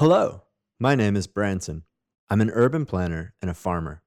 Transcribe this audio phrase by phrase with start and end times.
[0.00, 0.44] Hello,
[0.78, 1.82] my name is Branson.
[2.30, 4.02] I'm an urban planner and a farmer.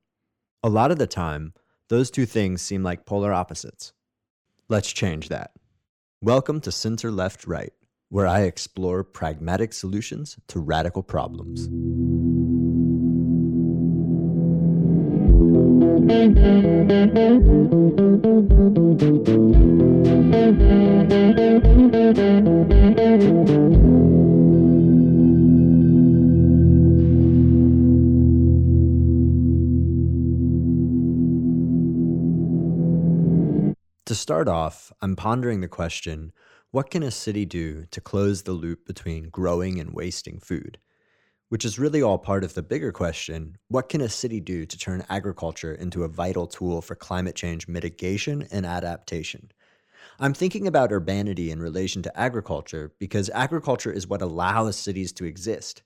[0.64, 1.54] A lot of the time,
[1.88, 3.94] those two things seem like polar opposites.
[4.68, 5.52] Let's change that.
[6.20, 7.74] Welcome to Center Left Right,
[8.10, 11.70] where I explore pragmatic solutions to radical problems.
[34.24, 36.32] Start off, I'm pondering the question
[36.72, 40.80] what can a city do to close the loop between growing and wasting food?
[41.50, 44.78] Which is really all part of the bigger question what can a city do to
[44.78, 49.52] turn agriculture into a vital tool for climate change mitigation and adaptation?
[50.22, 55.26] I'm thinking about urbanity in relation to agriculture because agriculture is what allows cities to
[55.26, 55.84] exist.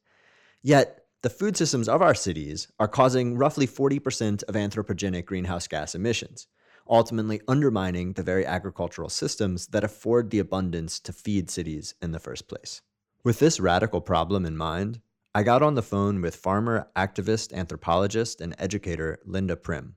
[0.62, 5.96] Yet, the food systems of our cities are causing roughly 40% of anthropogenic greenhouse gas
[5.96, 6.46] emissions
[6.90, 12.20] ultimately undermining the very agricultural systems that afford the abundance to feed cities in the
[12.20, 12.82] first place.
[13.24, 15.02] With this radical problem in mind,
[15.36, 19.96] I got on the phone with farmer, activist, anthropologist, and educator Lynda Prim.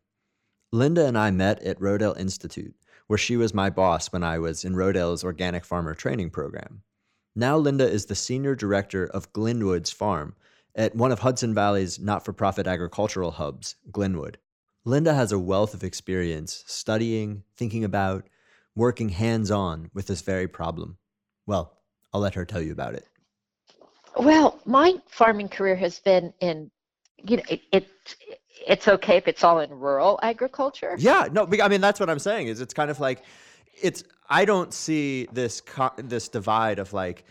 [0.75, 2.75] Lynda and I met at Rodale Institute,
[3.07, 6.83] where she was my boss when I was in Rodale's organic farmer training program.
[7.35, 10.35] Now, Lynda is the senior director of Glynwood's Farm
[10.75, 14.39] at one of Hudson Valley's not for profit agricultural hubs, Glenwood.
[14.87, 18.29] Lynda has a wealth of experience studying, thinking about,
[18.75, 20.97] working hands on with this very problem.
[21.47, 21.79] Well,
[22.13, 23.07] I'll let her tell you about it.
[24.17, 26.71] Well, my farming career has been in,
[27.23, 27.89] you know, it, it
[28.67, 30.97] it's okay if it's all in rural agriculture.
[30.99, 32.49] Yeah, no, I mean that's what I'm saying.
[32.49, 33.23] Is it's kind of like,
[33.81, 35.63] it's I don't see this
[35.99, 37.25] this divide of like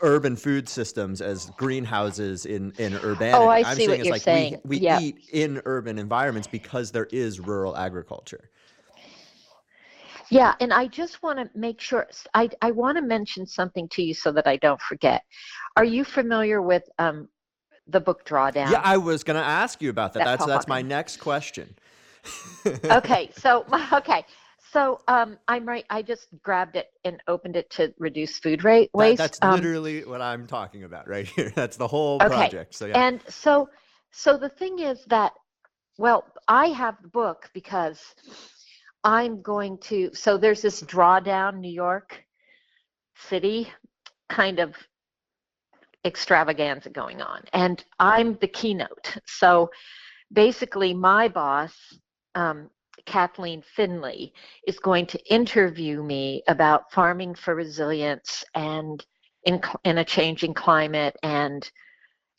[0.00, 3.44] urban food systems as greenhouses in in urbanity.
[3.44, 4.60] Oh, I I'm see what you're like saying.
[4.64, 5.00] we, we yeah.
[5.00, 8.50] eat in urban environments because there is rural agriculture.
[10.30, 14.02] Yeah, and I just want to make sure I I want to mention something to
[14.02, 15.22] you so that I don't forget.
[15.76, 17.28] Are you familiar with um
[17.86, 18.70] the book Drawdown?
[18.70, 20.24] Yeah, I was going to ask you about that.
[20.24, 21.74] That's That's that's my next question.
[22.84, 24.24] okay, so okay.
[24.72, 25.84] So um, I'm right.
[25.88, 29.18] I just grabbed it and opened it to reduce food rate That- waste.
[29.18, 31.50] that's Um, literally what I'm talking about right here.
[31.54, 32.74] That's the whole Okay, project.
[32.74, 32.98] So yeah.
[32.98, 33.68] And so,
[34.10, 35.32] so the thing is that,
[35.98, 38.00] well, I have the book because
[39.04, 40.10] I'm going to.
[40.14, 42.22] So there's this drawdown New York
[43.16, 43.68] City
[44.28, 44.74] kind of
[46.04, 49.16] extravaganza going on, and I'm the keynote.
[49.26, 49.70] So
[50.32, 51.72] basically, my boss,
[52.34, 52.70] um,
[53.08, 54.34] Kathleen Finley,
[54.66, 59.04] is going to interview me about farming for resilience and
[59.44, 61.70] in, in a changing climate and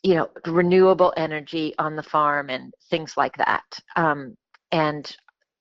[0.04, 3.66] you know renewable energy on the farm and things like that
[3.96, 4.38] um,
[4.72, 5.18] and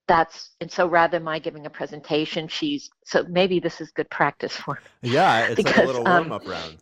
[0.06, 4.08] that's and so rather than my giving a presentation she's so maybe this is good
[4.10, 5.10] practice for me.
[5.10, 6.76] yeah, it's like a little um, warm up round.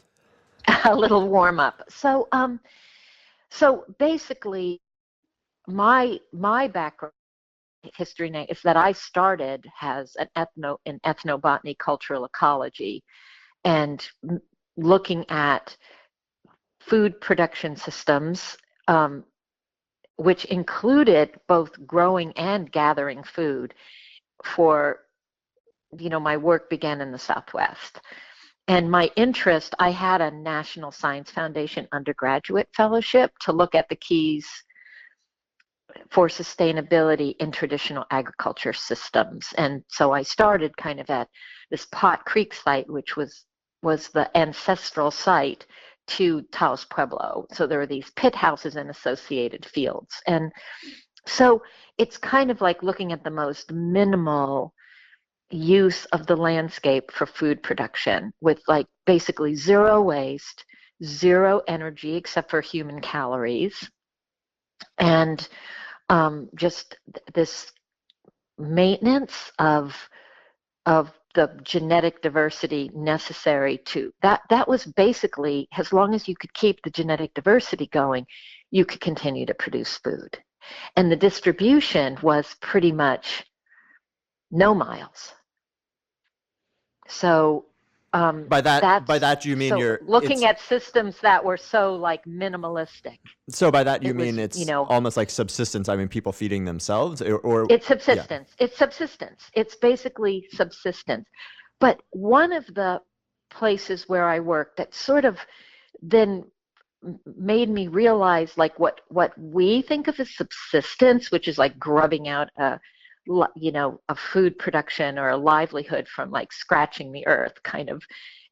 [0.85, 2.59] a little warm up so um
[3.51, 4.81] so basically
[5.69, 7.16] my my background
[7.97, 13.03] history na- is that i started as an ethno in ethnobotany cultural ecology
[13.65, 14.09] and
[14.77, 15.77] looking at
[16.81, 18.57] food production systems
[18.89, 19.25] um,
[20.17, 23.75] which included both growing and gathering food
[24.45, 25.01] for
[25.99, 28.01] you know my work began in the southwest.
[28.69, 33.97] And my interest i had a national science foundation undergraduate fellowship to look at the
[33.97, 34.49] keys
[36.11, 39.53] for sustainability in traditional agriculture systems.
[39.57, 41.29] And so i started kind of at
[41.71, 43.45] this pot creek site which was
[43.83, 45.67] was the ancestral site
[46.07, 47.47] to taos pueblo.
[47.53, 50.23] So there were these pit houses and associated fields.
[50.27, 50.53] And
[51.27, 51.63] so
[51.99, 54.73] it's kind of like looking at the most minimal
[55.51, 60.65] use of the landscape for food production with like basically zero waste,
[61.05, 63.89] zero energy except for human calories,
[64.99, 65.49] and
[66.09, 67.73] um, just th- this
[68.59, 69.95] maintenance of
[70.87, 76.53] of the genetic diversity necessary to that that was basically as long as you could
[76.55, 78.25] keep the genetic diversity going
[78.71, 80.39] you could continue to produce food.
[80.97, 83.45] And the distribution was pretty much
[84.51, 85.33] no miles.
[87.09, 87.67] So
[88.13, 91.95] um, By that by that you mean so you're looking at systems that were so
[91.95, 93.19] like minimalistic.
[93.51, 95.89] So by that you it was, mean it's you know- almost like subsistence.
[95.89, 98.51] I mean people feeding themselves or, or it's subsistence.
[98.59, 99.51] It's subsistence.
[99.55, 101.27] It's basically subsistence.
[101.79, 103.01] But one of the
[103.51, 105.39] places where i work that sort of
[106.03, 106.45] then
[107.37, 112.29] made me realize like what what we think of as subsistence which is like grubbing
[112.29, 112.81] out a
[113.57, 118.03] you know a food production or a livelihood from like scratching the earth kind of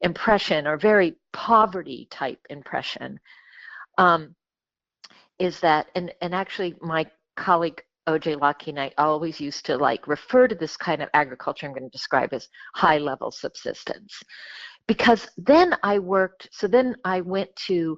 [0.01, 3.17] impression or very poverty type impression
[3.97, 4.35] um,
[5.39, 7.05] is that and and actually my
[7.35, 11.65] colleague OJ Locke and I always used to like refer to this kind of agriculture
[11.65, 14.21] I'm going to describe as high level subsistence.
[14.87, 17.97] Because then I worked so then I went to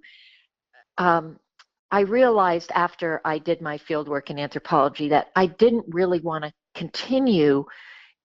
[0.98, 1.38] um,
[1.92, 6.44] I realized after I did my field work in anthropology that I didn't really want
[6.44, 7.66] to continue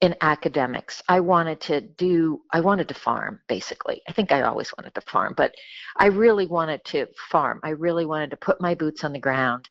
[0.03, 1.01] in academics.
[1.09, 4.03] I wanted to do, I wanted to farm basically.
[4.09, 5.55] I think I always wanted to farm, but
[5.97, 7.61] I really wanted to farm.
[7.63, 9.69] I really wanted to put my boots on the ground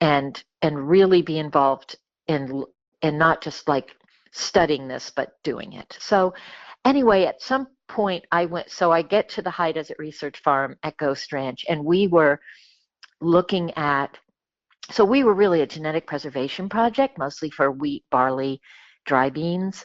[0.00, 1.96] and and really be involved
[2.26, 2.64] in
[3.02, 3.94] and not just like
[4.32, 5.96] studying this but doing it.
[6.00, 6.34] So
[6.84, 10.76] anyway, at some point I went so I get to the High Desert Research Farm
[10.82, 12.40] at Ghost Ranch and we were
[13.20, 14.16] looking at
[14.90, 18.60] so we were really a genetic preservation project mostly for wheat, barley,
[19.04, 19.84] dry beans,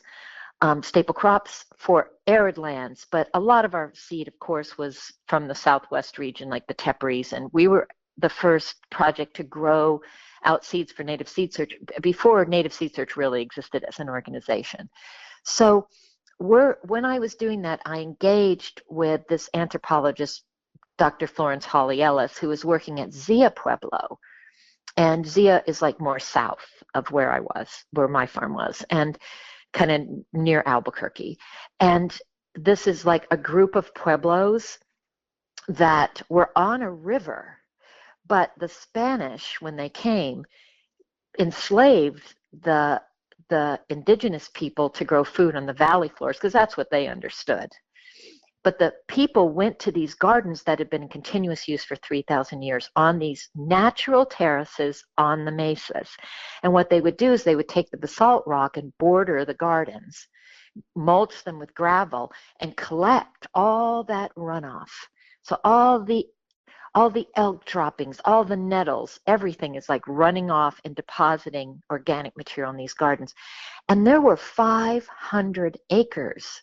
[0.62, 3.08] um, staple crops for arid lands.
[3.12, 6.76] But a lot of our seed, of course, was from the southwest region, like the
[6.76, 7.88] Teparies, and we were
[8.18, 10.02] the first project to grow
[10.44, 14.90] out seeds for Native Seed Search before Native Seed Search really existed as an organization.
[15.44, 15.88] So
[16.38, 20.44] when I was doing that, I engaged with this anthropologist,
[20.98, 21.28] Dr.
[21.28, 24.20] Florence Hawley Ellis, who was working at Zia Pueblo.
[25.02, 26.64] And Zia is like more south
[26.94, 29.18] of where I was, where my farm was, and
[29.74, 30.02] kind of
[30.40, 31.40] near Albuquerque.
[31.80, 32.16] And
[32.54, 34.78] this is like a group of pueblos
[35.68, 37.58] that were on a river,
[38.28, 40.46] but the Spanish, when they came,
[41.40, 43.02] enslaved the
[43.50, 47.70] the indigenous people to grow food on the valley floors because that's what they understood.
[48.64, 52.62] But the people went to these gardens that had been in continuous use for 3,000
[52.62, 56.16] years on these natural terraces on the mesas.
[56.62, 59.56] And what they would do is they would take the basalt rock and border the
[59.56, 60.28] gardens,
[60.96, 64.92] mulch them with gravel, and collect all that runoff.
[65.42, 66.28] So all the
[66.94, 72.36] all the elk droppings, all the nettles, everything is like running off and depositing organic
[72.36, 73.34] material in these gardens.
[73.88, 76.62] And there were 500 acres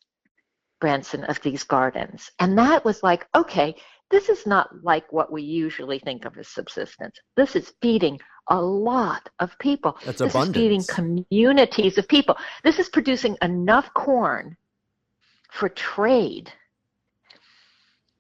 [0.80, 2.30] Branson, of these gardens.
[2.38, 3.74] And that was like, okay,
[4.10, 7.18] this is not like what we usually think of as subsistence.
[7.36, 9.98] This is feeding a lot of people.
[10.04, 10.56] That's this abundance.
[10.56, 12.36] is feeding communities of people.
[12.64, 14.56] This is producing enough corn
[15.50, 16.52] for trade.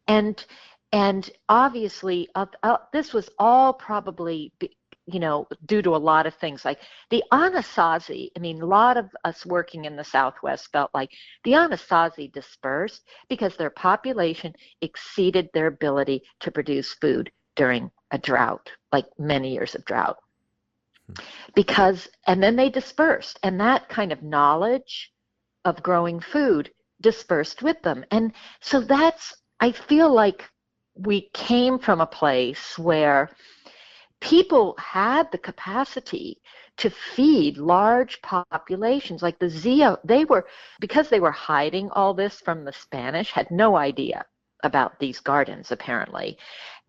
[0.06, 0.44] And
[0.90, 4.52] and obviously, uh, uh, this was all probably
[5.10, 6.64] you know, due to a lot of things.
[6.64, 11.10] Like the Anasazi, I mean, a lot of us working in the Southwest felt like
[11.44, 18.70] the Anasazi dispersed because their population exceeded their ability to produce food during a drought,
[18.92, 20.18] like many years of drought.
[21.06, 21.14] Hmm.
[21.54, 25.10] Because, and then they dispersed, and that kind of knowledge
[25.64, 26.70] of growing food
[27.00, 28.04] dispersed with them.
[28.10, 30.44] And so that's, I feel like
[30.94, 33.30] we came from a place where
[34.20, 36.40] people had the capacity
[36.76, 40.46] to feed large populations like the Zia they were
[40.80, 44.24] because they were hiding all this from the Spanish had no idea
[44.62, 46.38] about these gardens apparently.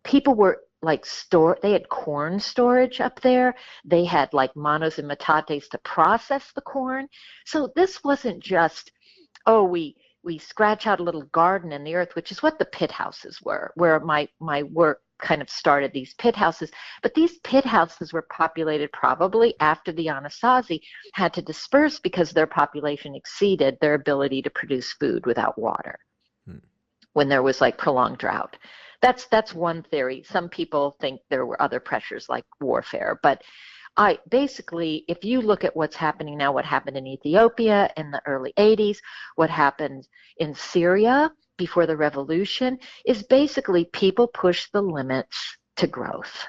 [0.04, 3.56] People were like store they had corn storage up there.
[3.86, 7.08] They had like manos and metates to process the corn.
[7.46, 8.92] So this wasn't just
[9.46, 12.66] oh we we scratch out a little garden in the earth which is what the
[12.66, 16.72] pit houses were where my my work kind of started these pit houses.
[17.02, 20.82] But these pit houses were populated probably after the Anasazi
[21.14, 26.00] had to disperse because their population exceeded their ability to produce food without water
[26.46, 26.58] hmm.
[27.14, 28.58] when there was like prolonged drought.
[29.02, 30.24] That's that's one theory.
[30.24, 33.42] Some people think there were other pressures like warfare, but
[33.98, 38.22] I basically, if you look at what's happening now, what happened in Ethiopia in the
[38.26, 38.98] early 80s,
[39.36, 40.08] what happened
[40.38, 45.38] in Syria before the revolution is basically people push the limits
[45.76, 46.46] to growth.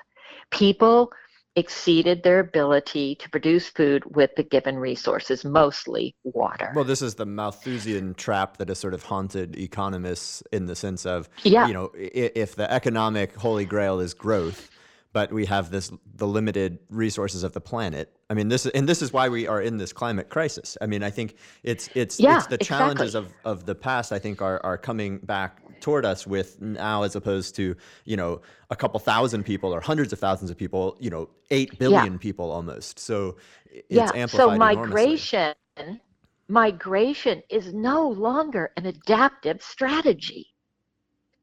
[0.51, 1.13] People
[1.57, 6.73] exceeded their ability to produce food with the given resources, mostly water.
[6.75, 11.05] Well, this is the Malthusian trap that has sort of haunted economists in the sense
[11.05, 11.67] of, yeah.
[11.67, 14.71] you know, if the economic holy grail is growth,
[15.13, 18.17] but we have this the limited resources of the planet.
[18.29, 20.77] I mean, this and this is why we are in this climate crisis.
[20.81, 22.67] I mean, I think it's it's yeah, it's the exactly.
[22.67, 24.13] challenges of, of the past.
[24.13, 27.75] I think are are coming back toward us with now as opposed to
[28.05, 28.41] you know
[28.71, 30.97] a couple thousand people or hundreds of thousands of people.
[31.01, 32.19] You know, eight billion yeah.
[32.19, 32.99] people almost.
[32.99, 33.37] So
[33.67, 34.11] it's yeah.
[34.15, 34.55] amplified.
[34.55, 35.55] So migration.
[35.77, 36.03] Enormously.
[36.49, 40.49] Migration is no longer an adaptive strategy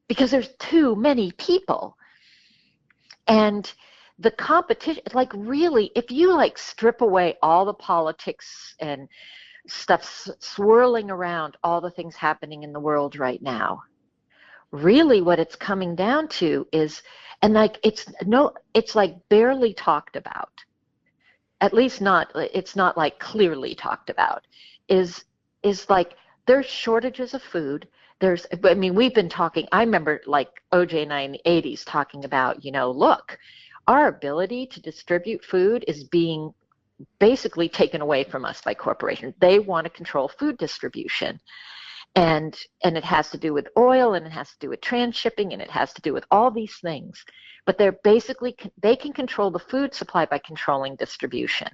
[0.09, 1.96] because there's too many people
[3.27, 3.73] and
[4.19, 9.07] the competition like really if you like strip away all the politics and
[9.67, 13.81] stuff swirling around all the things happening in the world right now
[14.71, 17.01] really what it's coming down to is
[17.41, 20.51] and like it's no it's like barely talked about.
[21.61, 24.45] At least not it's not like clearly talked about
[24.87, 25.25] is
[25.63, 26.15] is like
[26.45, 27.87] there's shortages of food
[28.19, 31.83] there's i mean we've been talking i remember like oj and i in the 80s
[31.85, 33.37] talking about you know look
[33.87, 36.53] our ability to distribute food is being
[37.19, 39.33] basically taken away from us by corporations.
[39.39, 41.39] They want to control food distribution.
[42.15, 45.53] And and it has to do with oil and it has to do with transshipping
[45.53, 47.23] and it has to do with all these things.
[47.65, 51.69] But they're basically they can control the food supply by controlling distribution.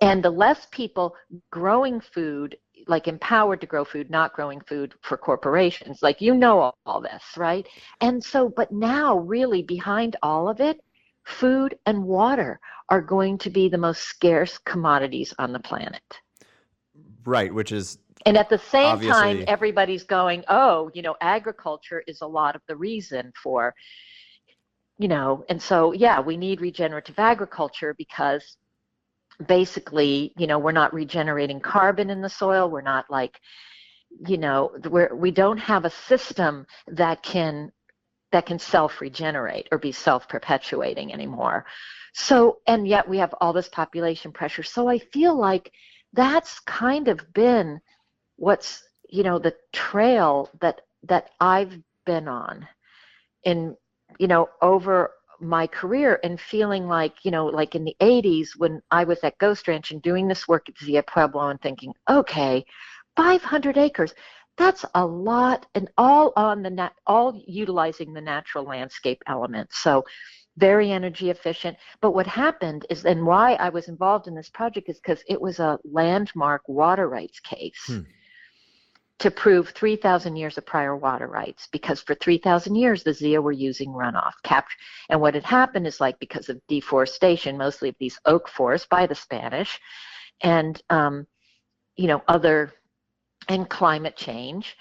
[0.00, 1.14] And the less people
[1.50, 6.02] growing food like empowered to grow food not growing food for corporations.
[6.02, 7.66] Like you know all, all this right?
[8.00, 10.80] And so but now really behind all of it
[11.24, 12.58] food and water
[12.88, 16.02] are going to be the most scarce commodities on the planet.
[17.24, 19.20] Right which is and at the same Obviously.
[19.20, 23.74] time, everybody's going, oh, you know, agriculture is a lot of the reason for,
[24.98, 28.56] you know, and so, yeah, we need regenerative agriculture because
[29.46, 32.70] basically, you know, we're not regenerating carbon in the soil.
[32.70, 33.40] We're not like,
[34.26, 37.72] you know, we're, we don't have a system that can
[38.32, 41.66] that can self-regenerate or be self-perpetuating anymore.
[42.14, 44.62] So, and yet we have all this population pressure.
[44.62, 45.70] So I feel like
[46.14, 47.80] that's kind of been
[48.36, 52.66] what's you know the trail that that I've been on
[53.44, 53.76] in
[54.18, 58.80] you know over my career and feeling like you know like in the 80s when
[58.90, 62.64] I was at Ghost Ranch and doing this work at Zia Pueblo and thinking okay
[63.16, 64.14] 500 acres
[64.56, 69.72] that's a lot and all on the nat- all utilizing the natural landscape element.
[69.72, 70.04] So
[70.58, 71.78] very energy efficient.
[72.02, 75.40] But what happened is and why I was involved in this project is because it
[75.40, 77.82] was a landmark water rights case.
[77.86, 78.00] Hmm
[79.18, 83.52] to prove 3,000 years of prior water rights because for 3,000 years the Zia were
[83.52, 84.76] using runoff capture.
[85.10, 89.06] And what had happened is like because of deforestation, mostly of these oak forests by
[89.06, 89.78] the Spanish,
[90.42, 91.26] and um,
[91.96, 92.72] you know other
[93.48, 94.76] and climate change,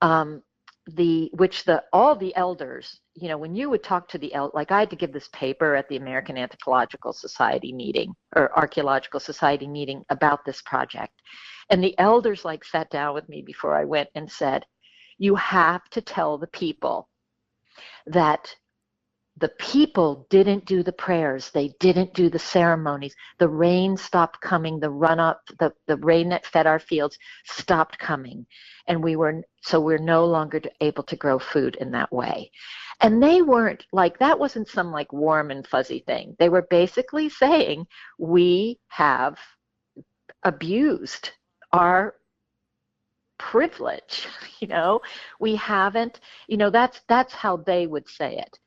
[0.00, 0.42] um,
[0.86, 4.50] the which the all the elders, you know, when you would talk to the el
[4.54, 9.20] like I had to give this paper at the American Anthropological Society meeting or Archaeological
[9.20, 11.12] Society meeting about this project
[11.70, 14.64] and the elders like sat down with me before I went and said,
[15.18, 17.08] You have to tell the people
[18.06, 18.54] that
[19.40, 21.50] the people didn't do the prayers.
[21.50, 23.14] They didn't do the ceremonies.
[23.38, 24.80] The rain stopped coming.
[24.80, 28.46] The run up the, the rain that fed our fields stopped coming.
[28.88, 32.50] And we were so we're no longer able to grow food in that way.
[33.00, 36.34] And they weren't like that wasn't some like warm and fuzzy thing.
[36.38, 37.86] They were basically saying
[38.18, 39.38] we have
[40.44, 41.30] abused
[41.72, 42.14] our
[43.38, 44.26] privilege
[44.60, 45.00] you know?
[45.40, 48.58] We haven't you know that's that's how they would say it.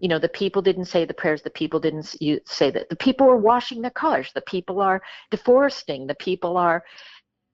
[0.00, 2.16] You know the people didn't say the prayers the people didn't
[2.46, 2.88] say that.
[2.88, 6.06] The people are washing their cars the people are deforesting.
[6.06, 6.84] The people are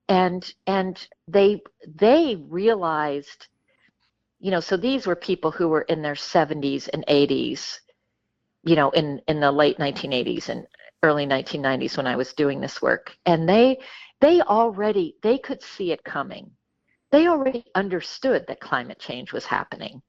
[0.08, 3.48] and and they they realized
[4.40, 7.78] you know so these were people who were in their 70s and 80s
[8.64, 10.66] you know in in the late 1980s and
[11.02, 13.16] early 1990s when I was doing this work.
[13.26, 13.78] And they
[14.20, 16.50] they already they could see it coming.
[17.10, 20.02] They already understood that climate change was happening.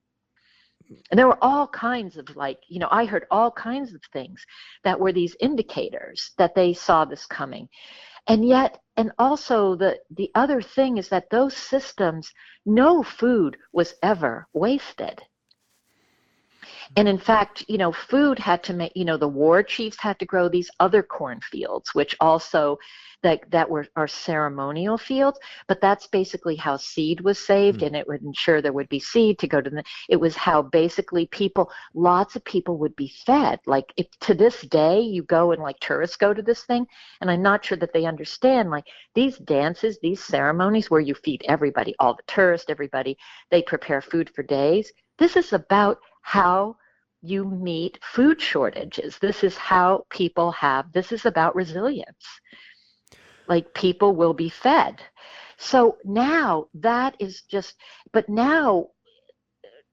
[1.12, 4.44] And there were all kinds of like you know i heard all kinds of things
[4.84, 7.70] that were these indicators that they saw this coming.
[8.28, 12.32] And yet and also the the other thing is that those systems
[12.66, 15.22] no food was ever wasted
[16.96, 20.18] and in fact, you know, food had to make, you know, the war chiefs had
[20.20, 22.78] to grow these other cornfields, which also
[23.22, 27.88] that that were are ceremonial fields, but that's basically how seed was saved, mm.
[27.88, 29.84] and it would ensure there would be seed to go to the.
[30.08, 33.60] It was how basically people, lots of people would be fed.
[33.66, 36.88] Like if to this day you go and like tourists go to this thing,
[37.22, 41.44] and I'm not sure that they understand like these dances, these ceremonies where you feed
[41.48, 43.18] everybody, all the tourists, everybody,
[43.52, 44.92] they prepare food for days.
[45.18, 46.76] This is about how
[47.22, 49.18] you meet food shortages.
[49.20, 52.26] This is how people have, this is about resilience.
[53.48, 55.02] Like people will be fed.
[55.58, 57.76] So now that is just,
[58.14, 58.88] but now,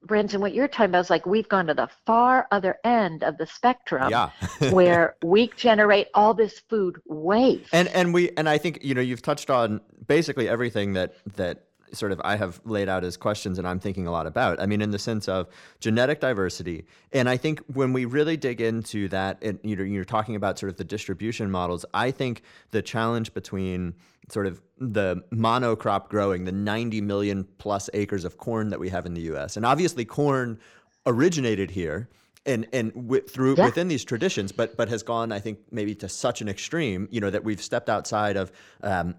[0.02, 3.38] Branson, what you're talking about is like we've gone to the far other end of
[3.38, 4.30] the spectrum yeah.
[4.71, 7.71] where we generate all this food waste.
[7.73, 11.64] And and we and I think, you know, you've touched on basically everything that that
[11.93, 14.61] sort of I have laid out as questions and I'm thinking a lot about.
[14.61, 15.49] I mean, in the sense of
[15.81, 20.05] genetic diversity, and I think when we really dig into that, and you know, you're
[20.05, 21.85] talking about sort of the distribution models.
[21.95, 23.95] I think the challenge between
[24.28, 29.07] sort of the monocrop growing, the 90 million plus acres of corn that we have
[29.07, 30.59] in the U.S., and obviously corn
[31.07, 32.09] originated here
[32.47, 33.66] and and w- through yeah.
[33.66, 37.21] within these traditions, but but has gone, I think, maybe to such an extreme, you
[37.21, 38.52] know, that we've stepped outside of
[38.83, 39.14] um,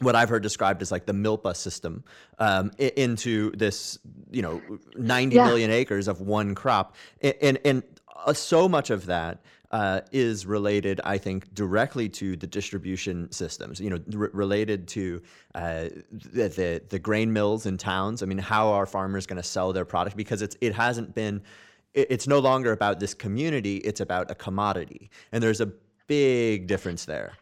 [0.00, 2.04] what I've heard described as like the milpa system
[2.38, 3.98] um, into this,
[4.30, 4.60] you know,
[4.96, 5.46] ninety yeah.
[5.46, 7.82] million acres of one crop, and and, and
[8.26, 13.80] uh, so much of that uh, is related, I think, directly to the distribution systems.
[13.80, 15.22] You know, r- related to
[15.54, 18.22] uh, the, the, the grain mills in towns.
[18.22, 20.16] I mean, how are farmers going to sell their product?
[20.16, 21.42] Because it's it hasn't been.
[21.94, 23.76] It, it's no longer about this community.
[23.76, 25.70] It's about a commodity, and there's a
[26.06, 27.34] big difference there.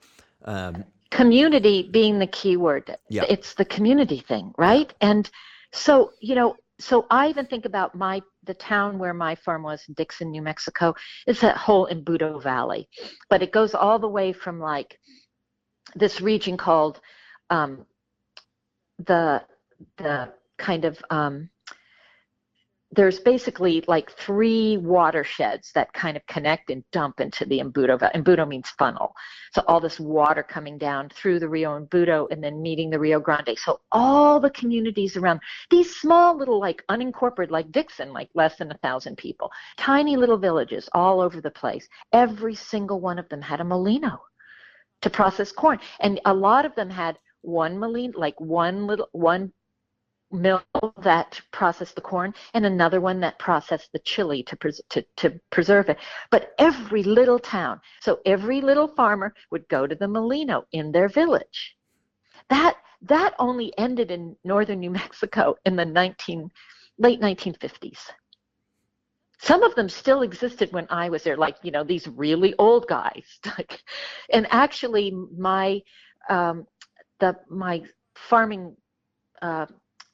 [0.45, 2.97] Um, community being the key word.
[3.09, 3.25] Yeah.
[3.29, 4.93] It's the community thing, right?
[5.01, 5.29] And
[5.73, 9.83] so, you know, so I even think about my the town where my farm was
[9.89, 10.95] in Dixon, New Mexico,
[11.27, 12.89] It's that whole Embudo Valley.
[13.29, 14.99] But it goes all the way from like
[15.95, 17.01] this region called
[17.51, 17.85] um,
[18.99, 19.43] the
[19.97, 21.51] the kind of um,
[22.93, 27.99] there's basically like three watersheds that kind of connect and dump into the Embudo.
[28.15, 29.13] Embudo means funnel.
[29.53, 33.21] So all this water coming down through the Rio Embudo and then meeting the Rio
[33.21, 33.59] Grande.
[33.59, 35.41] So all the communities around
[35.71, 40.39] these small little like unincorporated, like Dixon, like less than a thousand people, tiny little
[40.39, 41.87] villages all over the place.
[42.15, 44.19] Every single one of them had a molino
[45.03, 45.79] to process corn.
[46.01, 49.53] And a lot of them had one molino, like one little, one
[50.31, 50.63] mill
[51.03, 55.41] that processed the corn and another one that processed the chili to, pres- to, to
[55.51, 55.99] preserve it.
[56.31, 61.09] But every little town, so every little farmer would go to the molino in their
[61.09, 61.77] village.
[62.51, 66.51] That that only ended in northern New Mexico in the 19
[66.99, 67.99] late 1950s.
[69.41, 72.89] Some of them still existed when I was there, like you know these really old
[72.89, 73.39] guys.
[74.33, 75.81] and actually, my
[76.29, 76.67] um,
[77.21, 77.83] the my
[78.17, 78.77] farming
[79.41, 79.67] uh,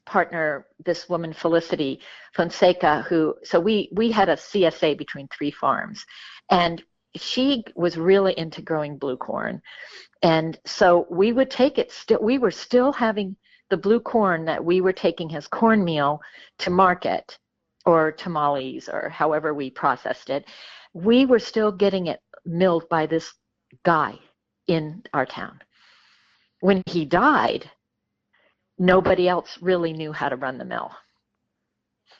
[0.05, 1.99] partner, this woman Felicity
[2.33, 6.05] Fonseca, who so we we had a CSA between three farms,
[6.49, 6.83] and
[7.15, 9.61] she was really into growing blue corn,
[10.21, 11.91] and so we would take it.
[11.91, 13.35] Still, we were still having
[13.69, 16.21] the blue corn that we were taking as cornmeal
[16.59, 17.37] to market,
[17.85, 20.45] or tamales, or however we processed it.
[20.93, 23.33] We were still getting it milled by this
[23.83, 24.19] guy
[24.67, 25.59] in our town.
[26.61, 27.69] When he died,
[28.77, 30.91] nobody else really knew how to run the mill.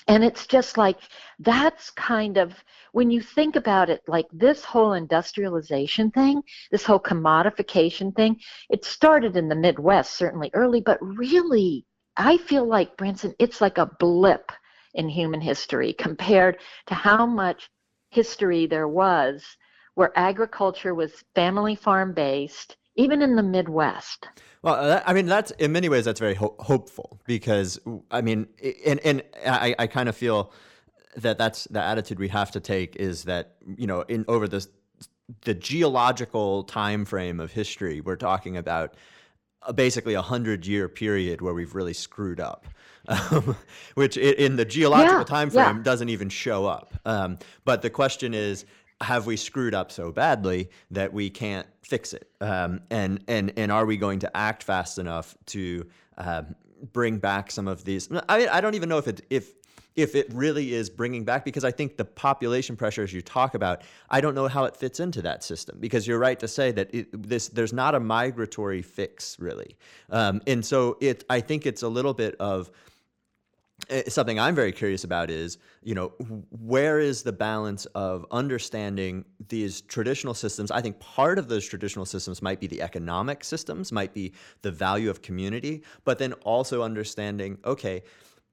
[0.08, 0.98] And it's just like
[1.40, 2.54] that's kind of
[2.92, 6.42] when you think about it, like this whole industrialization thing,
[6.72, 8.40] this whole commodification thing,
[8.70, 13.78] it started in the Midwest, certainly early, but really, I feel like, Branson, it's like
[13.78, 14.52] a blip
[14.94, 17.70] in human history compared to how much
[18.12, 19.44] history there was
[19.96, 24.28] where agriculture was family farm based even in the Midwest.
[24.62, 27.80] Well, I mean, that's in many ways that's very ho- hopeful because
[28.10, 28.48] I mean,
[28.86, 30.52] and and I, I kind of feel
[31.18, 34.68] that that's the attitude we have to take is that you know in over this
[35.42, 38.96] the geological time frame of history we're talking about
[39.64, 42.66] a, basically a hundred year period where we've really screwed up.
[43.08, 43.56] Um,
[43.94, 45.84] which in the geological yeah, time frame yeah.
[45.84, 46.92] doesn't even show up.
[47.06, 48.66] Um, but the question is,
[49.06, 52.28] have we screwed up so badly that we can't fix it?
[52.42, 55.86] Um, and and and are we going to act fast enough to
[56.18, 56.56] um,
[56.92, 58.10] bring back some of these?
[58.28, 59.54] I mean, I don't even know if it if
[59.96, 63.84] if it really is bringing back because I think the population pressures you talk about,
[64.10, 66.94] I don't know how it fits into that system because you're right to say that
[66.94, 69.78] it, this there's not a migratory fix really,
[70.10, 72.72] um, and so it I think it's a little bit of
[73.90, 76.08] Eh, something I'm very curious about is, you know,
[76.50, 80.72] where is the balance of understanding these traditional systems?
[80.72, 84.72] I think part of those traditional systems might be the economic systems, might be the
[84.72, 88.04] value of community, but then also understanding, okay,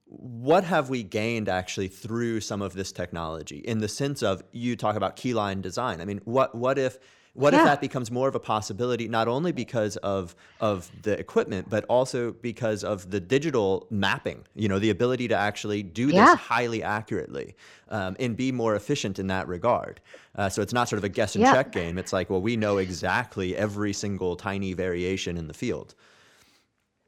[0.07, 4.77] what have we gained actually through some of this technology in the sense of you
[4.77, 6.01] talk about keyline design?
[6.01, 6.99] I mean, what what if
[7.35, 7.61] what yeah.
[7.61, 11.85] if that becomes more of a possibility, not only because of of the equipment, but
[11.87, 14.45] also because of the digital mapping?
[14.55, 16.27] You know, the ability to actually do yeah.
[16.27, 17.57] this highly accurately
[17.89, 20.01] um, and be more efficient in that regard.
[20.37, 21.55] Uh, so it's not sort of a guess and yeah.
[21.55, 21.97] check game.
[21.97, 25.95] It's like, well, we know exactly every single tiny variation in the field.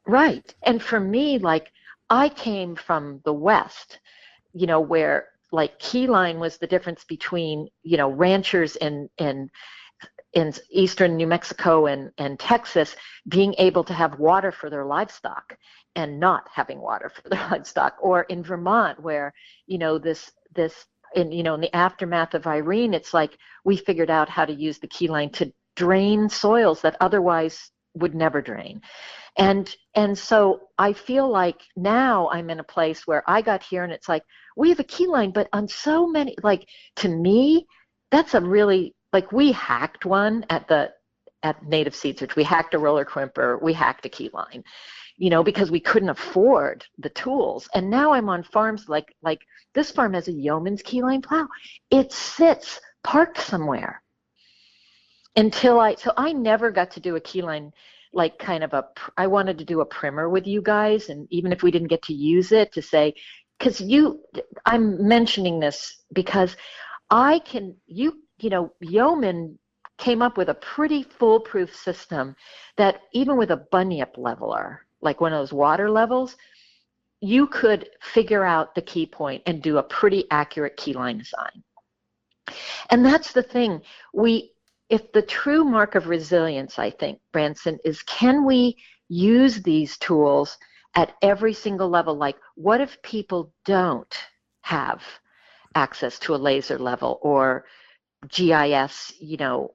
[0.07, 1.71] Right, and for me, like
[2.09, 3.99] I came from the West,
[4.53, 9.51] you know, where like keyline was the difference between you know ranchers and and
[10.35, 12.95] in eastern New Mexico and, and Texas
[13.27, 15.57] being able to have water for their livestock
[15.95, 19.33] and not having water for their livestock, or in Vermont where
[19.65, 23.77] you know this this in you know in the aftermath of Irene, it's like we
[23.77, 28.41] figured out how to use the key line to drain soils that otherwise would never
[28.41, 28.81] drain.
[29.37, 33.83] And and so I feel like now I'm in a place where I got here
[33.83, 34.23] and it's like
[34.57, 36.67] we have a key line, but on so many like
[36.97, 37.67] to me,
[38.11, 40.91] that's a really like we hacked one at the
[41.41, 42.35] at Native Seed Search.
[42.35, 44.61] We hacked a roller crimper, we hacked a keyline,
[45.15, 47.69] you know, because we couldn't afford the tools.
[47.73, 49.39] And now I'm on farms like like
[49.73, 51.47] this farm has a yeoman's keyline plow.
[51.89, 54.01] It sits parked somewhere
[55.37, 57.71] until I so I never got to do a keyline
[58.11, 58.83] like kind of a
[59.15, 62.03] I wanted to do a primer with you guys and even if we didn't get
[62.03, 63.13] to use it to say
[63.61, 64.19] cuz you
[64.65, 66.57] I'm mentioning this because
[67.09, 69.57] I can you you know Yeoman
[69.97, 72.35] came up with a pretty foolproof system
[72.77, 76.35] that even with a bunyip leveler like one of those water levels
[77.21, 81.63] you could figure out the key point and do a pretty accurate keyline design.
[82.91, 83.81] And that's the thing.
[84.13, 84.51] We
[84.89, 88.77] if the true mark of resilience, I think, Branson, is can we
[89.09, 90.57] use these tools
[90.93, 92.15] at every single level?
[92.15, 94.15] Like, what if people don't
[94.61, 95.01] have
[95.73, 97.65] access to a laser level or
[98.27, 99.71] GIS, you know,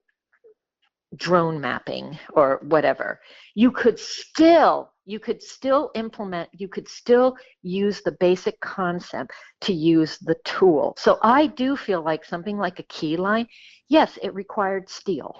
[1.16, 3.20] drone mapping or whatever?
[3.54, 9.32] You could still you could still implement, you could still use the basic concept
[9.62, 10.94] to use the tool.
[10.98, 13.48] So I do feel like something like a key line,
[13.88, 15.34] yes, it required steel.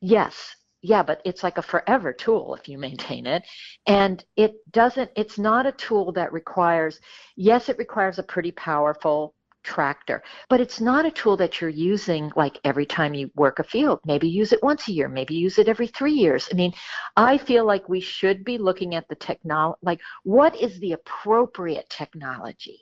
[0.00, 3.42] Yes, yeah, but it's like a forever tool if you maintain it.
[3.86, 6.98] And it doesn't, it's not a tool that requires,
[7.36, 9.34] yes, it requires a pretty powerful
[9.66, 10.22] tractor.
[10.48, 14.00] But it's not a tool that you're using like every time you work a field.
[14.06, 16.48] Maybe use it once a year, maybe use it every three years.
[16.50, 16.72] I mean,
[17.16, 21.90] I feel like we should be looking at the technology, like what is the appropriate
[21.90, 22.80] technology?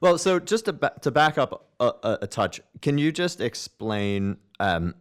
[0.00, 3.40] Well, so just to, ba- to back up a, a, a, touch, can you just
[3.40, 4.94] explain um,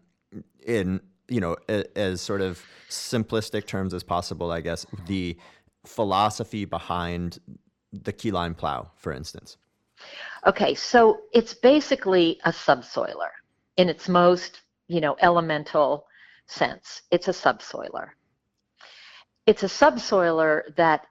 [0.65, 5.37] in, you know, a, as sort of simplistic terms as possible, I guess, the
[5.85, 7.39] philosophy behind
[7.91, 9.57] the keyline plow, for instance?
[10.47, 13.31] Okay, so it's basically a subsoiler
[13.77, 16.05] in its most, you know, elemental
[16.45, 17.01] sense.
[17.09, 18.09] It's a subsoiler.
[19.47, 21.07] It's a subsoiler that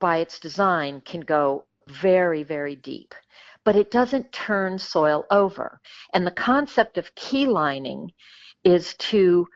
[0.00, 3.14] by its design can go very, very deep,
[3.64, 5.78] but it doesn't turn soil over.
[6.14, 8.10] And the concept of key lining
[8.64, 9.46] is to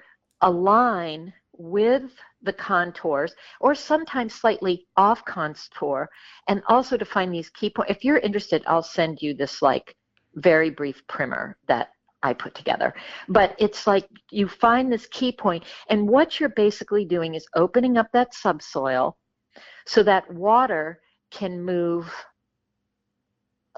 [0.43, 2.11] align with
[2.45, 6.09] the contours or sometimes slightly off contour
[6.49, 7.91] and also to find these key points.
[7.91, 9.97] If you're interested, I'll send you this like
[10.37, 11.89] very brief primer that
[12.23, 12.95] I put together.
[13.29, 17.99] But it's like you find this key point and what you're basically doing is opening
[17.99, 19.17] up that subsoil
[19.87, 22.11] so that water can move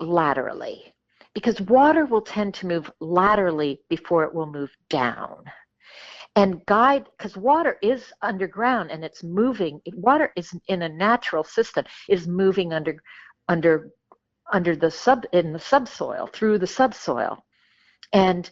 [0.00, 0.94] laterally
[1.34, 5.44] because water will tend to move laterally before it will move down
[6.36, 11.84] and guide because water is underground and it's moving water is in a natural system
[12.08, 13.02] is moving under
[13.48, 13.90] under
[14.52, 17.44] under the sub in the subsoil through the subsoil.
[18.12, 18.48] And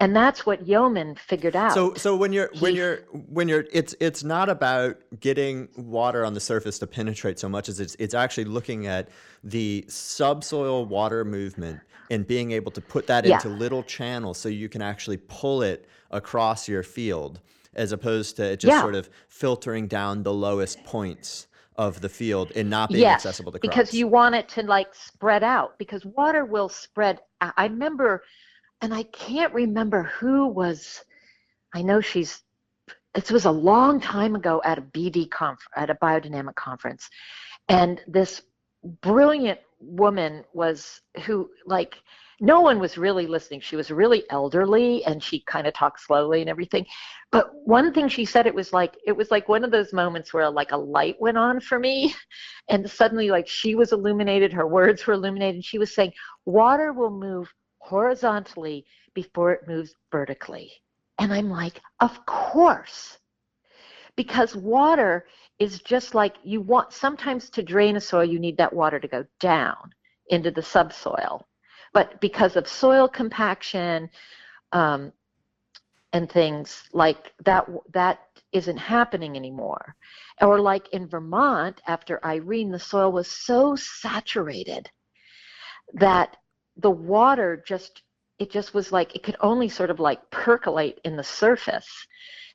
[0.00, 2.96] and that's what yeoman figured out so so when you're he, when you're
[3.28, 7.68] when you're it's it's not about getting water on the surface to penetrate so much
[7.68, 9.08] as it's it's actually looking at
[9.42, 11.80] the subsoil water movement
[12.10, 13.34] and being able to put that yeah.
[13.34, 17.40] into little channels so you can actually pull it across your field
[17.74, 18.80] as opposed to just yeah.
[18.80, 23.52] sort of filtering down the lowest points of the field and not being yes, accessible
[23.52, 23.68] to crops.
[23.68, 27.20] Because you want it to like spread out because water will spread.
[27.40, 28.22] I remember,
[28.80, 31.02] and I can't remember who was,
[31.74, 32.42] I know she's,
[33.14, 37.08] This was a long time ago at a BD conf, at a biodynamic conference.
[37.68, 38.42] And this
[39.00, 41.96] brilliant woman was who like
[42.38, 43.60] no one was really listening.
[43.60, 46.84] She was really elderly and she kind of talked slowly and everything.
[47.32, 50.34] But one thing she said, it was like it was like one of those moments
[50.34, 52.14] where like a light went on for me,
[52.68, 55.64] and suddenly like she was illuminated, her words were illuminated.
[55.64, 56.12] She was saying,
[56.44, 57.52] "Water will move
[57.86, 60.72] horizontally before it moves vertically,"
[61.18, 63.18] and I'm like, "Of course."
[64.16, 65.26] Because water
[65.58, 69.08] is just like you want sometimes to drain a soil you need that water to
[69.08, 69.90] go down
[70.28, 71.46] into the subsoil
[71.92, 74.10] but because of soil compaction
[74.72, 75.12] um,
[76.12, 78.20] and things like that that
[78.52, 79.94] isn't happening anymore
[80.42, 84.90] or like in vermont after irene the soil was so saturated
[85.94, 86.36] that
[86.76, 88.02] the water just
[88.38, 91.88] it just was like it could only sort of like percolate in the surface.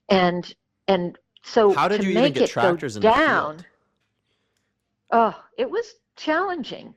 [0.10, 0.54] And
[0.88, 3.66] and so how did to you make even get it tractors down
[5.12, 6.94] oh it was challenging.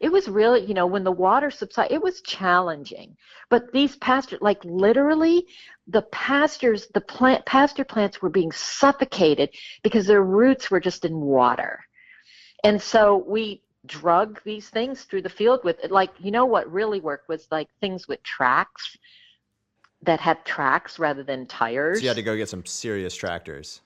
[0.00, 3.16] It was really you know when the water subsided it was challenging.
[3.50, 5.46] But these pasture like literally
[5.88, 9.50] the pastures the plant pasture plants were being suffocated
[9.82, 11.84] because their roots were just in water.
[12.64, 17.00] And so we drug these things through the field with like you know what really
[17.00, 18.96] worked was like things with tracks
[20.02, 23.80] that had tracks rather than tires So you had to go get some serious tractors.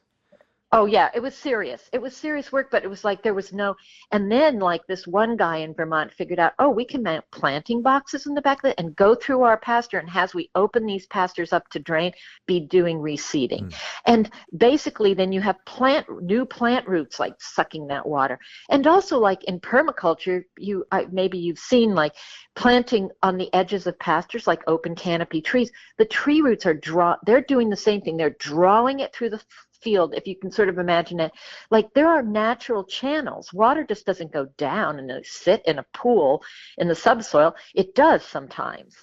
[0.72, 1.88] Oh yeah, it was serious.
[1.92, 3.76] It was serious work, but it was like there was no.
[4.10, 7.82] And then like this one guy in Vermont figured out, oh, we can mount planting
[7.82, 10.84] boxes in the back of it and go through our pasture, and as we open
[10.84, 12.12] these pastures up to drain,
[12.46, 13.68] be doing reseeding.
[13.68, 13.74] Mm.
[14.06, 18.38] And basically, then you have plant new plant roots like sucking that water.
[18.68, 22.14] And also like in permaculture, you I, maybe you've seen like
[22.56, 25.70] planting on the edges of pastures like open canopy trees.
[25.98, 27.16] The tree roots are draw.
[27.24, 28.16] They're doing the same thing.
[28.16, 29.42] They're drawing it through the
[29.82, 31.32] field if you can sort of imagine it.
[31.70, 33.52] Like there are natural channels.
[33.52, 36.42] Water just doesn't go down and sit in a pool
[36.78, 37.54] in the subsoil.
[37.74, 38.94] It does sometimes.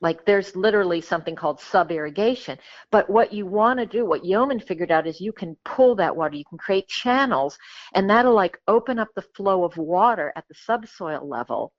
[0.00, 2.58] Like there's literally something called sub irrigation
[2.90, 6.14] but what you want to do what yeoman figured out is you can pull that
[6.14, 6.36] water.
[6.36, 7.56] You can create channels
[7.94, 11.72] and that'll like open up the flow of water at the subsoil level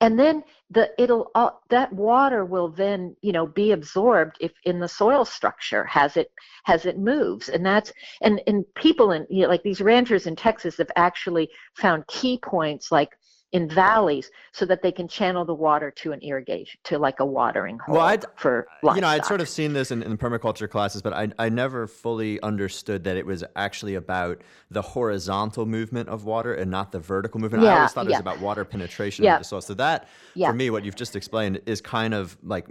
[0.00, 4.78] and then the it'll uh, that water will then you know be absorbed if in
[4.78, 6.30] the soil structure as it
[6.66, 7.48] as it moves.
[7.48, 11.48] And that's and and people in you know, like these ranchers in texas have actually
[11.74, 13.10] found key points like
[13.52, 17.24] in valleys so that they can channel the water to an irrigation to like a
[17.24, 20.68] watering hole Well, I'd- for You know, I'd sort of seen this in, in permaculture
[20.68, 26.08] classes, but I, I never fully understood that it was actually about the horizontal movement
[26.08, 27.62] of water and not the vertical movement.
[27.62, 28.18] yeah, I always thought it was yeah.
[28.18, 29.34] about water penetration Yeah.
[29.36, 29.60] of the soil.
[29.60, 30.48] So that, Yeah.
[30.48, 32.66] for me, what you've just explained is kind of like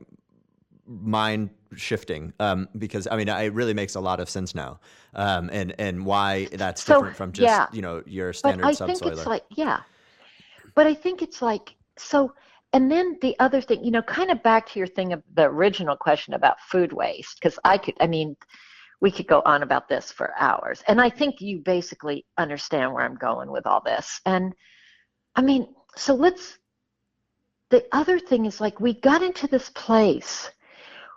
[0.87, 4.79] mind shifting um, because I mean it really makes a lot of sense now
[5.15, 7.65] um, and and why that's So, different from just yeah.
[7.73, 8.99] you know your but standard I subsoiler.
[8.99, 9.79] think it's like yeah,
[10.75, 12.33] but I think it's like so.
[12.73, 15.43] And then the other thing, you know, kind of back to your thing of the
[15.43, 18.35] original question about food waste, because I could, I mean,
[19.01, 23.05] we could go on about this for hours, and I think you basically understand where
[23.05, 24.19] I'm going with all this.
[24.25, 24.53] And
[25.35, 26.57] I mean, so let's.
[27.71, 30.51] The other thing is like we got into this place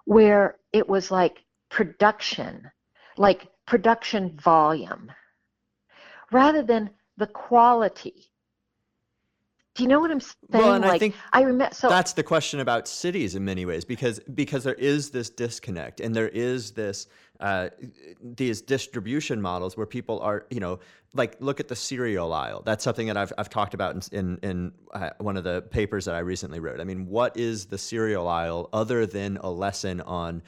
[0.07, 2.71] where it was like production,
[3.17, 5.11] like production volume,
[6.33, 8.28] rather than the quality.
[9.79, 10.35] Do you know what I'm saying?
[10.51, 11.73] well, and like I think I remember.
[11.73, 16.01] So that's the question about cities in many ways because because there is this disconnect
[16.01, 17.07] and there is this
[17.39, 17.69] uh,
[18.21, 20.81] these distribution models where people are you know
[21.15, 24.39] like look at the cereal aisle that's something that I've, I've talked about in in,
[24.43, 27.79] in uh, one of the papers that I recently wrote I mean what is the
[27.79, 30.43] cereal aisle other than a lesson on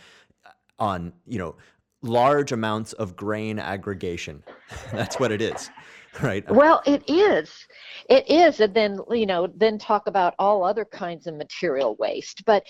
[0.81, 1.55] on you know
[2.03, 4.43] large amounts of grain aggregation
[4.93, 5.71] that's what it is
[6.23, 7.67] right Well, it is.
[8.11, 8.59] It is.
[8.59, 12.45] And then, you know, then talk about all other kinds of material waste.
[12.45, 12.67] But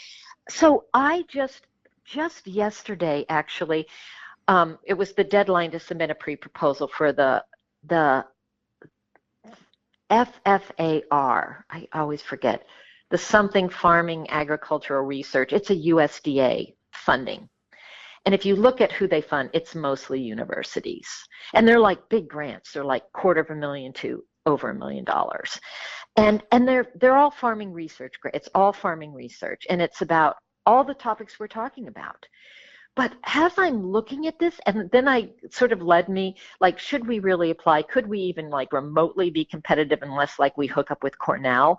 [0.51, 1.67] so I just,
[2.05, 3.87] just yesterday, actually,
[4.49, 7.43] um, it was the deadline to submit a pre-proposal for the,
[7.89, 8.25] the
[10.11, 11.65] FFAR.
[11.71, 12.67] I always forget
[13.11, 15.55] the something farming agricultural research.
[15.55, 17.49] It's a USDA funding.
[18.27, 21.09] And if you look at who they fund, it's mostly universities.
[21.55, 22.73] And they're like big grants.
[22.73, 25.59] They're like quarter of a million to over a million dollars.
[26.17, 28.15] And and they're they're all farming research.
[28.35, 29.67] It's all farming research.
[29.71, 32.27] And it's about all the topics we're talking about.
[32.97, 37.07] But as I'm looking at this, and then I sort of led me like, should
[37.07, 37.83] we really apply?
[37.83, 41.79] Could we even like remotely be competitive unless like we hook up with Cornell?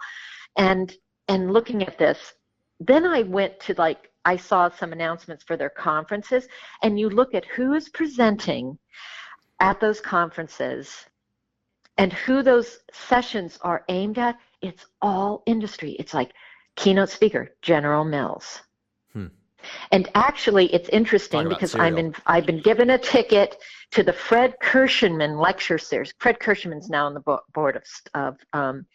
[0.58, 0.94] And
[1.28, 2.34] and looking at this,
[2.80, 6.48] then I went to like I saw some announcements for their conferences,
[6.84, 8.78] and you look at who is presenting
[9.60, 11.06] at those conferences
[12.02, 14.36] and who those sessions are aimed at.
[14.64, 15.92] It's all industry.
[16.00, 16.32] It's like
[16.76, 18.62] keynote speaker, General Mills.
[19.14, 19.28] Hmm.
[19.92, 22.12] And actually, it's interesting because I've cereal.
[22.12, 23.56] been I've been given a ticket
[23.92, 26.12] to the Fred Kirschenmann lecture series.
[26.18, 27.84] Fred Kirschenmann's now on the bo- board of
[28.16, 28.88] of um,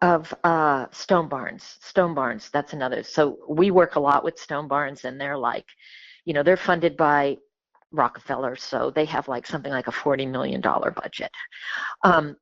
[0.00, 1.76] of uh, Stone Barns.
[1.82, 3.02] Stone Barns, that's another.
[3.02, 5.66] So we work a lot with Stone Barns, and they're like,
[6.24, 7.36] you know, they're funded by
[7.92, 11.30] Rockefeller, so they have like something like a forty million dollar budget,
[12.02, 12.36] um,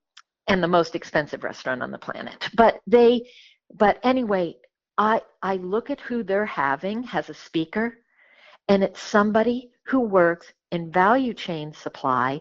[0.49, 2.49] and the most expensive restaurant on the planet.
[2.55, 3.29] But they,
[3.75, 4.57] but anyway,
[4.99, 7.99] I I look at who they're having as a speaker,
[8.69, 12.41] and it's somebody who works in value chain supply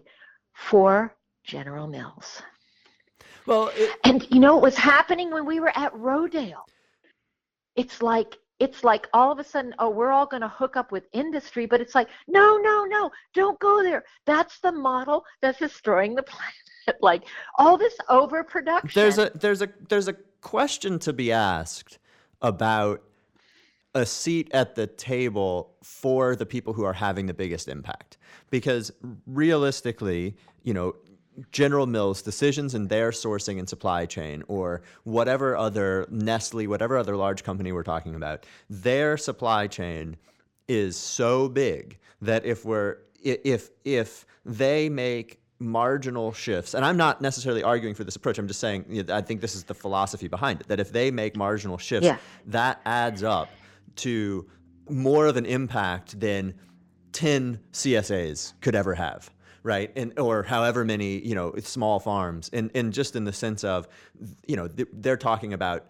[0.53, 2.41] for General Mills.
[3.47, 6.65] well it, And you know what was happening when we were at Rodale?
[7.75, 10.91] It's like it's like all of a sudden, oh, we're all going to hook up
[10.91, 14.03] with industry, but it's like, no, no, no, don't go there.
[14.25, 16.23] That's the model that's destroying the
[16.87, 17.01] planet.
[17.01, 17.23] like
[17.57, 18.91] all this overproduction.
[18.93, 21.99] There's a there's a there's a question to be asked
[22.41, 23.03] about
[23.95, 28.17] a seat at the table for the people who are having the biggest impact.
[28.49, 28.91] Because
[29.25, 30.95] realistically, you know,
[31.51, 37.15] General Mills decisions in their sourcing and supply chain, or whatever other Nestle, whatever other
[37.15, 40.17] large company we're talking about, their supply chain
[40.67, 47.21] is so big that if we're if if they make marginal shifts, and I'm not
[47.21, 48.37] necessarily arguing for this approach.
[48.37, 50.67] I'm just saying you know, I think this is the philosophy behind it.
[50.67, 52.17] That if they make marginal shifts, yeah.
[52.47, 53.49] that adds up
[53.97, 54.47] to
[54.89, 56.53] more of an impact than
[57.11, 59.29] 10 CSAs could ever have
[59.63, 59.91] right?
[59.95, 62.49] And or however many you know small farms.
[62.53, 63.87] And and just in the sense of
[64.47, 65.87] you know they're talking about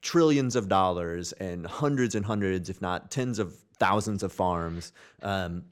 [0.00, 4.92] trillions of dollars and hundreds and hundreds if not tens of thousands of farms.
[5.22, 5.64] Um,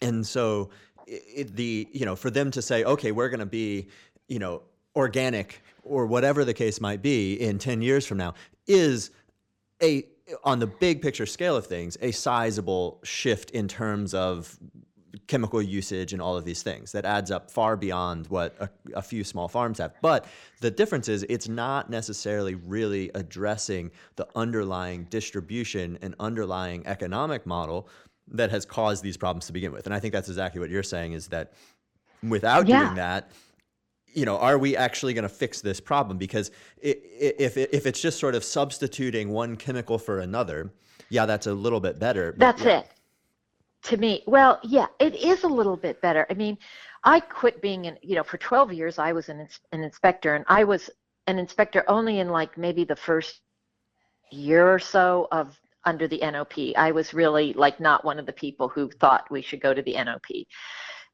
[0.00, 0.70] and so
[1.06, 3.88] it, the you know for them to say okay we're going to be
[4.28, 4.62] you know
[4.96, 8.34] organic or whatever the case might be in 10 years from now
[8.66, 9.10] is
[9.82, 10.04] a
[10.42, 14.58] on the big picture scale of things, a sizable shift in terms of
[15.26, 19.02] chemical usage and all of these things that adds up far beyond what a, a,
[19.02, 19.94] few small farms have.
[20.00, 20.26] But
[20.60, 27.88] the difference is it's not necessarily really addressing the underlying distribution and underlying economic model
[28.28, 29.86] that has caused these problems to begin with.
[29.86, 31.52] And I think that's exactly what you're saying is that
[32.22, 32.84] without yeah.
[32.84, 33.30] doing that,
[34.14, 36.16] you know, are we actually going to fix this problem?
[36.18, 40.72] Because if if it's just sort of substituting one chemical for another,
[41.10, 42.34] yeah, that's a little bit better.
[42.38, 42.80] That's yeah.
[42.80, 42.90] it.
[43.84, 46.26] To me, well, yeah, it is a little bit better.
[46.28, 46.58] I mean,
[47.04, 50.44] I quit being an, you know, for 12 years I was an an inspector, and
[50.48, 50.90] I was
[51.26, 53.40] an inspector only in like maybe the first
[54.32, 56.76] year or so of under the NOP.
[56.76, 59.82] I was really like not one of the people who thought we should go to
[59.82, 60.26] the NOP,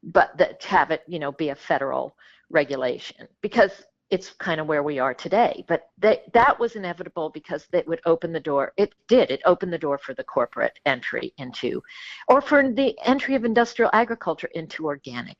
[0.01, 2.15] but that have it, you know, be a federal
[2.49, 5.65] regulation because it's kind of where we are today.
[5.67, 8.71] But that that was inevitable because that would open the door.
[8.77, 9.31] It did.
[9.31, 11.81] It opened the door for the corporate entry into,
[12.27, 15.35] or for the entry of industrial agriculture into organic.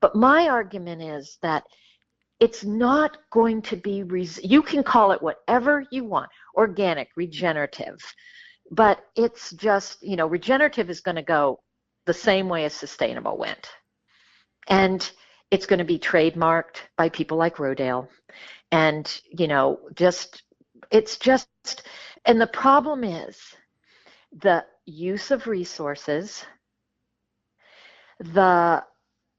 [0.00, 1.62] But my argument is that
[2.40, 4.02] it's not going to be.
[4.02, 7.98] Res- you can call it whatever you want, organic, regenerative,
[8.72, 11.60] but it's just you know regenerative is going to go
[12.06, 13.68] the same way as sustainable went,
[14.66, 15.12] and
[15.50, 18.08] it's going to be trademarked by people like Rodale.
[18.72, 20.42] And, you know, just,
[20.90, 21.48] it's just,
[22.24, 23.38] and the problem is
[24.40, 26.44] the use of resources,
[28.18, 28.82] the,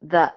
[0.01, 0.31] the,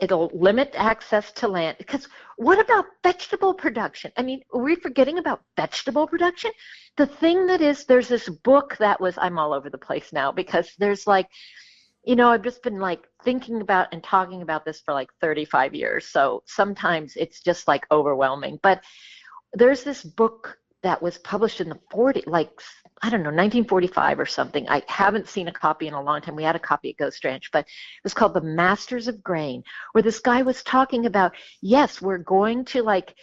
[0.00, 5.18] it'll limit access to land because what about vegetable production i mean are we forgetting
[5.18, 6.50] about vegetable production
[6.96, 10.30] the thing that is there's this book that was i'm all over the place now
[10.30, 11.26] because there's like
[12.06, 15.74] you know, I've just been like thinking about and talking about this for like 35
[15.74, 16.06] years.
[16.06, 18.60] So sometimes it's just like overwhelming.
[18.62, 18.84] But
[19.52, 22.50] there's this book that was published in the 40, like,
[23.02, 24.68] I don't know, 1945 or something.
[24.68, 26.36] I haven't seen a copy in a long time.
[26.36, 29.64] We had a copy at Ghost Ranch, but it was called The Masters of Grain,
[29.90, 33.16] where this guy was talking about, yes, we're going to like,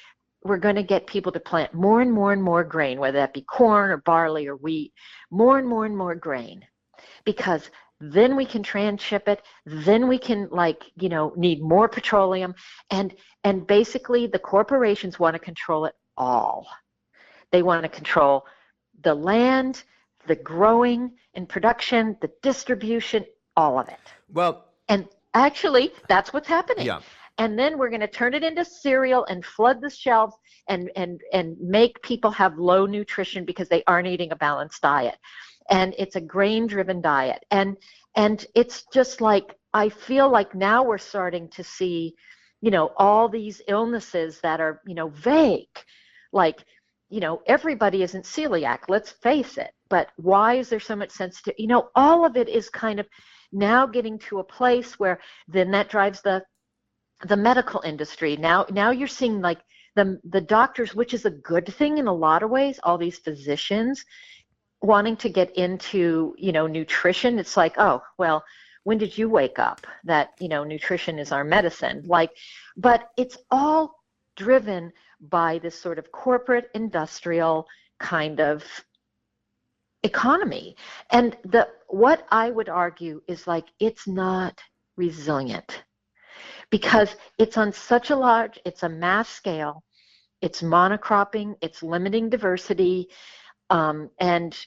[0.43, 3.33] we're going to get people to plant more and more and more grain, whether that
[3.33, 4.91] be corn or barley or wheat,
[5.31, 6.65] more and more and more grain
[7.25, 7.69] because
[8.11, 12.53] then we can transship it then we can like you know need more petroleum
[12.89, 13.13] and
[13.43, 16.67] and basically the corporations want to control it all.
[17.51, 18.45] They want to control
[19.03, 19.83] the land
[20.27, 23.99] the growing and production the distribution all of it.
[24.29, 26.85] Well and actually that's what's happening.
[26.85, 26.99] Yeah.
[27.39, 30.35] And then we're going to turn it into cereal and flood the shelves
[30.67, 35.15] and and and make people have low nutrition because they aren't eating a balanced diet
[35.69, 37.43] and it's a grain driven diet.
[37.51, 37.77] And
[38.15, 42.13] and it's just like i feel like now we're starting to see
[42.61, 45.77] you know all these illnesses that are you know vague.
[46.31, 46.63] Like
[47.09, 51.61] you know everybody isn't celiac let's face it but why is there so much sensitivity
[51.61, 53.07] you know all of it is kind of
[53.51, 56.43] now getting to a place where then that drives the
[57.25, 58.35] the medical industry.
[58.37, 59.59] Now now you're seeing like
[59.95, 63.19] the the doctors which is a good thing in a lot of ways all these
[63.19, 64.03] physicians
[64.83, 68.43] wanting to get into you know nutrition it's like oh well
[68.83, 72.03] when did you wake up that you know nutrition is our medicine?
[72.05, 72.31] Like
[72.77, 73.95] but it's all
[74.35, 77.67] driven by this sort of corporate industrial
[77.99, 78.63] kind of
[80.03, 80.75] economy.
[81.11, 84.59] And the what i would argue is like it's not
[84.97, 85.83] resilient
[86.69, 89.83] because it's on such a large it's a mass scale
[90.41, 93.07] it's monocropping it's limiting diversity
[93.69, 94.57] um, and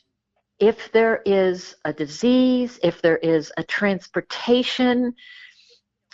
[0.59, 5.14] if there is a disease, if there is a transportation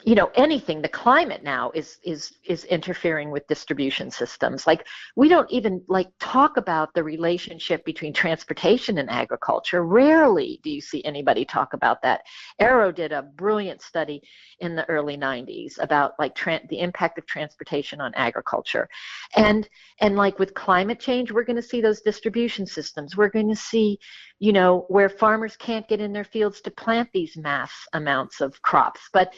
[0.04, 4.66] you know anything the climate now is is is interfering with distribution systems.
[4.66, 4.86] Like
[5.16, 9.84] we don't even like talk about the relationship between transportation and agriculture.
[9.84, 12.22] Rarely do you see anybody talk about that.
[12.58, 14.22] Arrow did a brilliant study
[14.60, 18.88] in the early 90s about like tra- the impact of transportation on agriculture.
[19.36, 19.68] And
[20.00, 23.16] and like with climate change we're going to see those distribution systems.
[23.16, 23.98] We're going to see
[24.40, 28.60] you know where farmers can't get in their fields to plant these mass amounts of
[28.62, 29.00] crops.
[29.12, 29.32] But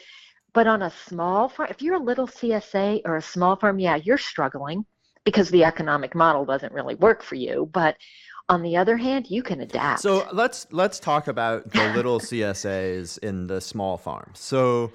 [0.55, 3.97] but on a small farm, if you're a little CSA or a small farm, yeah,
[3.97, 4.85] you're struggling
[5.25, 7.69] because the economic model doesn't really work for you.
[7.73, 7.97] But
[8.47, 9.99] on the other hand, you can adapt.
[9.99, 14.39] So let's let's talk about the little CSAs in the small farms.
[14.39, 14.93] So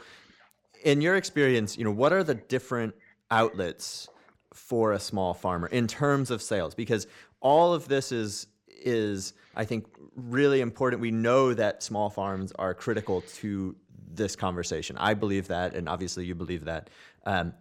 [0.83, 2.95] in your experience, you know, what are the different
[3.31, 4.09] outlets
[4.55, 6.75] for a small farmer in terms of sales?
[6.75, 7.07] Because
[7.43, 9.87] all of this is is I think
[10.17, 11.03] really important.
[11.03, 13.77] We know that small farms are critical to
[14.15, 14.97] this conversation.
[14.99, 16.91] I believe that, and obviously you believe that.
[17.25, 17.53] Um,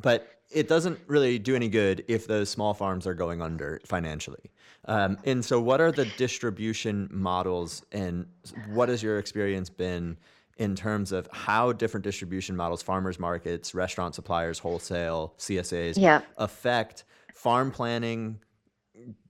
[0.00, 4.50] but it doesn't really do any good if those small farms are going under financially.
[4.86, 8.26] Um, and so, what are the distribution models, and
[8.68, 10.16] what has your experience been
[10.56, 16.22] in terms of how different distribution models, farmers markets, restaurant suppliers, wholesale, CSAs, yeah.
[16.38, 17.04] affect
[17.34, 18.40] farm planning?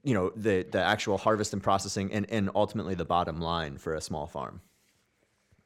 [0.04, 3.94] You know, the the actual harvest and processing, and and ultimately the bottom line for
[3.94, 4.60] a small farm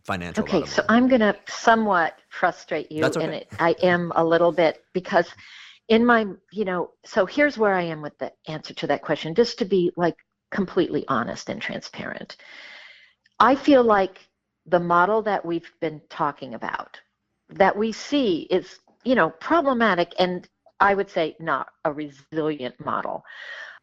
[0.04, 0.44] financial.
[0.44, 3.22] Okay, so I'm going to somewhat frustrate you, okay.
[3.22, 5.28] and it, I am a little bit because
[5.88, 9.34] in my, you know, so here's where I am with the answer to that question,
[9.34, 10.16] just to be like
[10.50, 12.36] completely honest and transparent.
[13.38, 14.28] I feel like
[14.66, 17.00] the model that we've been talking about,
[17.48, 20.48] that we see is, you know, problematic and
[20.78, 23.24] I would say not a resilient model,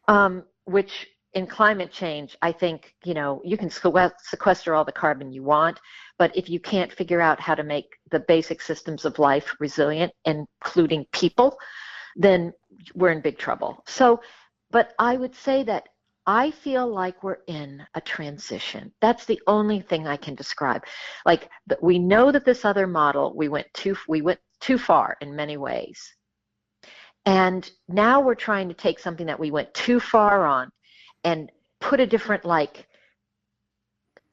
[0.08, 5.32] um, which in climate change, I think, you know, you can sequester all the carbon
[5.32, 5.78] you want,
[6.18, 10.12] but if you can't figure out how to make the basic systems of life resilient,
[10.24, 11.56] including people,
[12.16, 12.52] then
[12.94, 13.82] we're in big trouble.
[13.86, 14.20] So,
[14.70, 15.88] but I would say that
[16.26, 18.92] I feel like we're in a transition.
[19.00, 20.84] That's the only thing I can describe.
[21.24, 21.48] Like
[21.80, 25.56] we know that this other model, we went too we went too far in many
[25.56, 26.12] ways.
[27.26, 30.70] And now we're trying to take something that we went too far on
[31.24, 31.50] and
[31.80, 32.86] put a different like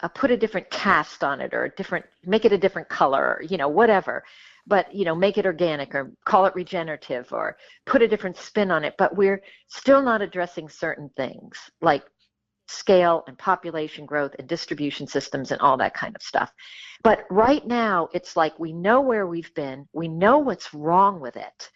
[0.02, 3.38] uh, put a different cast on it or a different make it a different color
[3.40, 4.24] or, you know whatever.
[4.66, 8.72] But you know make it organic or call it regenerative or put a different spin
[8.72, 8.96] on it.
[8.98, 12.04] But we're still not addressing certain things like
[12.70, 16.52] scale and population growth and distribution systems and all that kind of stuff.
[17.02, 19.88] But right now it's like we know where we've been.
[19.94, 21.70] We know what's wrong with it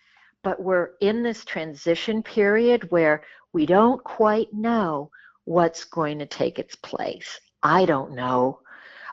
[0.43, 3.23] but we're in this transition period where
[3.53, 5.09] we don't quite know
[5.45, 8.59] what's going to take its place I don't know.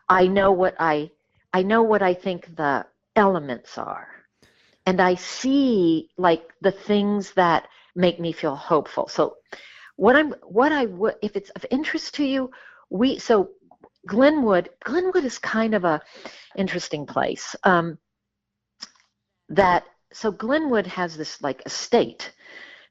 [0.08, 1.10] I know what I
[1.52, 4.08] I know what I think the elements are.
[4.86, 9.08] And I see like the things that make me feel hopeful.
[9.08, 9.36] So
[9.96, 12.50] what I'm what I would if it's of interest to you,
[12.90, 13.50] we so
[14.08, 16.00] Glynwood, Glynwood is kind of a
[16.56, 17.54] interesting place.
[17.64, 17.98] Um,
[19.50, 22.32] that so Glynwood has this like estate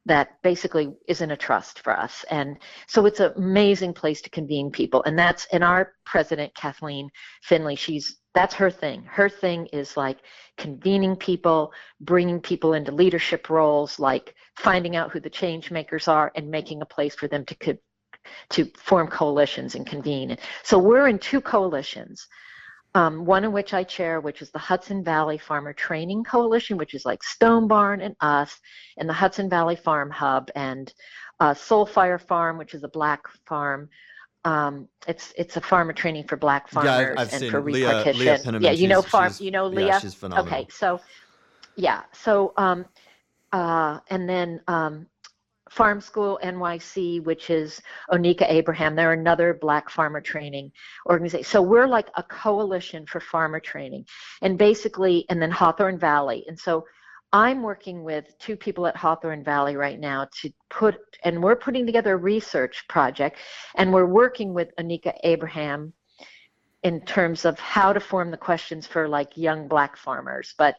[0.07, 2.23] that basically is in a trust for us.
[2.31, 2.57] And
[2.87, 5.03] so it's an amazing place to convene people.
[5.03, 7.09] And that's, and our president, Kathleen
[7.43, 9.03] Finley, she's, that's her thing.
[9.03, 10.19] Her thing is like
[10.57, 16.31] convening people, bringing people into leadership roles, like finding out who the change makers are
[16.35, 17.77] and making a place for them to,
[18.51, 20.37] to form coalitions and convene.
[20.63, 22.27] So we're in two coalitions
[22.97, 26.95] um, one in which I chair, which is the Hudson Valley Farmer Training Coalition, which
[26.95, 28.59] is like Stone Barn and us,
[28.97, 30.91] and the Hudson Valley Farm Hub, and
[31.39, 33.87] uh, Soul Fire Farm, which is a black farm.
[34.45, 37.99] Um, it's it's a farmer training for black farmers yeah, I've, and seen for Leah,
[37.99, 38.53] repartition.
[38.53, 39.87] Leah yeah, you know farm, you know Leah.
[39.87, 40.51] Yeah, she's phenomenal.
[40.51, 40.99] Okay, so
[41.75, 42.83] yeah, so um,
[43.51, 45.05] uh, and then um,
[45.69, 48.95] Farm School NYC, which is Onika Abraham.
[48.95, 50.71] They're another Black farmer training
[51.09, 51.45] organization.
[51.45, 54.05] So we're like a coalition for farmer training.
[54.41, 56.45] And basically, and then Hawthorne Valley.
[56.47, 56.85] And so
[57.33, 61.85] I'm working with two people at Hawthorne Valley right now to put, and we're putting
[61.85, 63.37] together a research project,
[63.75, 65.93] and we're working with Onika Abraham
[66.83, 70.53] in terms of how to form the questions for like young black farmers.
[70.57, 70.75] But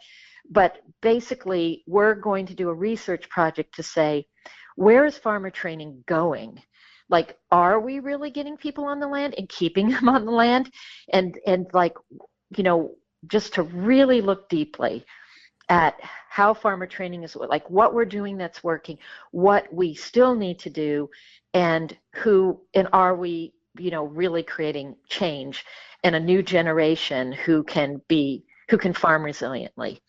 [0.50, 4.26] but basically, we're going to do a research project to say,
[4.78, 6.62] where is farmer training going?
[7.10, 10.70] Like, are we really getting people on the land and keeping them on the land?
[11.12, 11.94] And and like,
[12.56, 12.94] you know,
[13.26, 15.04] just to really look deeply
[15.68, 15.96] at
[16.30, 18.98] how farmer training is like what we're doing that's working,
[19.32, 21.10] what we still need to do,
[21.54, 25.64] and who and are we you know, really creating change
[26.04, 30.00] and a new generation who can be who can farm resiliently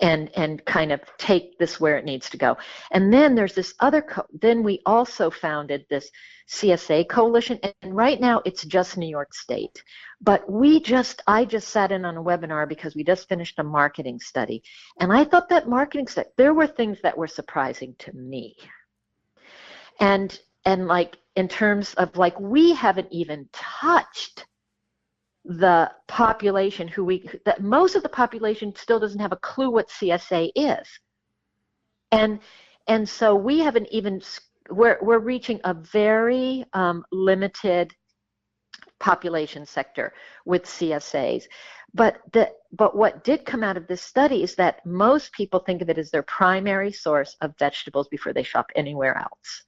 [0.00, 2.56] and and kind of take this where it needs to go.
[2.90, 6.10] And then there's this other co- then we also founded this
[6.48, 9.82] CSA coalition and right now it's just New York State.
[10.20, 13.64] But we just I just sat in on a webinar because we just finished a
[13.64, 14.62] marketing study
[15.00, 18.56] and I thought that marketing study there were things that were surprising to me.
[20.00, 24.46] And and like in terms of like we haven't even touched
[25.48, 29.88] the population who we that most of the population still doesn't have a clue what
[29.88, 30.86] CSA is.
[32.12, 32.40] And
[32.86, 34.20] and so we haven't even
[34.70, 37.94] we're we're reaching a very um, limited
[39.00, 40.12] population sector
[40.44, 41.44] with CSAs.
[41.94, 45.80] But the but what did come out of this study is that most people think
[45.80, 49.64] of it as their primary source of vegetables before they shop anywhere else.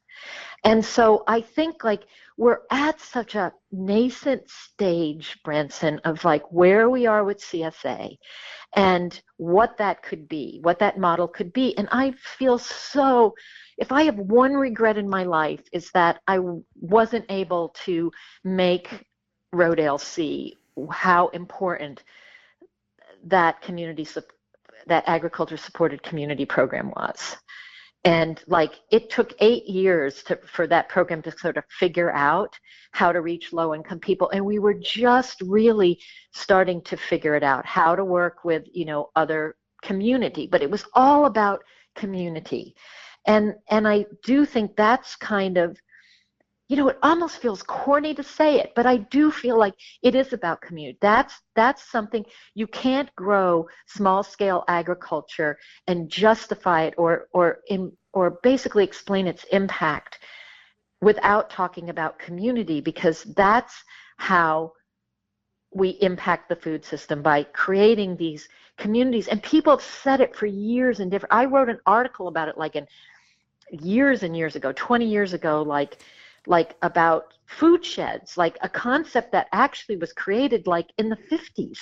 [0.65, 2.05] And so I think like
[2.37, 8.17] we're at such a nascent stage, Branson, of like where we are with CSA
[8.75, 11.77] and what that could be, what that model could be.
[11.77, 13.35] And I feel so,
[13.79, 16.41] if I have one regret in my life, is that I
[16.81, 18.13] wasn't able to
[18.45, 19.07] make
[19.55, 20.57] Rodale see
[20.91, 22.05] how important
[23.25, 24.07] that community,
[24.87, 27.37] that agriculture supported community program was
[28.05, 32.59] and like it took eight years to, for that program to sort of figure out
[32.93, 34.31] how to reach low income people.
[34.31, 36.01] And we were just really
[36.33, 40.47] starting to figure it out how to work with you know other community.
[40.47, 41.63] But it was all about
[41.95, 42.75] community.
[43.27, 45.79] And and i do think that's kind of
[46.71, 50.15] you know, it almost feels corny to say it, but I do feel like it
[50.15, 50.99] is about community.
[51.03, 55.59] That's that's something you can't grow small scale agriculture
[55.89, 60.21] and justify it or or in, or basically explain its impact
[61.01, 63.83] without talking about community because that's
[64.19, 64.73] how
[65.75, 68.49] we impact the food system by creating these
[68.79, 72.49] communities and people have said it for years and different I wrote an article about
[72.49, 72.87] it like in
[73.73, 75.99] years and years ago 20 years ago like
[76.47, 81.79] like about food sheds, like a concept that actually was created like in the 50s.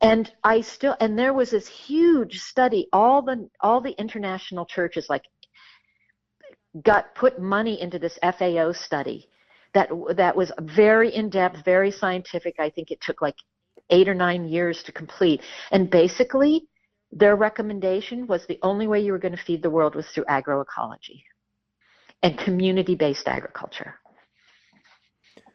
[0.00, 5.06] And I still and there was this huge study all the all the international churches
[5.08, 5.22] like
[6.82, 9.30] got put money into this FAO study
[9.72, 12.56] that that was very in depth, very scientific.
[12.58, 13.36] I think it took like
[13.88, 15.40] 8 or 9 years to complete.
[15.70, 16.68] And basically
[17.10, 20.24] their recommendation was the only way you were going to feed the world was through
[20.24, 21.22] agroecology
[22.22, 23.94] and community-based agriculture.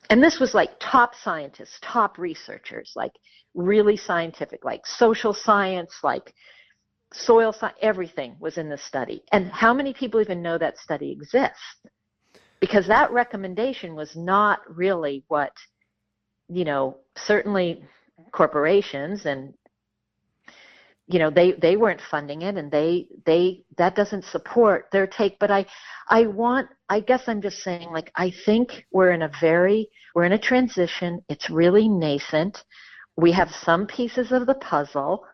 [0.09, 3.13] And this was like top scientists, top researchers, like
[3.53, 6.33] really scientific, like social science, like
[7.13, 9.23] soil science, everything was in this study.
[9.31, 11.77] And how many people even know that study exists?
[12.59, 15.53] Because that recommendation was not really what,
[16.47, 17.83] you know, certainly
[18.31, 19.53] corporations and
[21.07, 25.37] you know they they weren't funding it and they they that doesn't support their take
[25.39, 25.65] but i
[26.09, 30.25] i want i guess i'm just saying like i think we're in a very we're
[30.25, 31.23] in a transition.
[31.29, 32.63] It's really nascent.
[33.15, 35.25] We have some pieces of the puzzle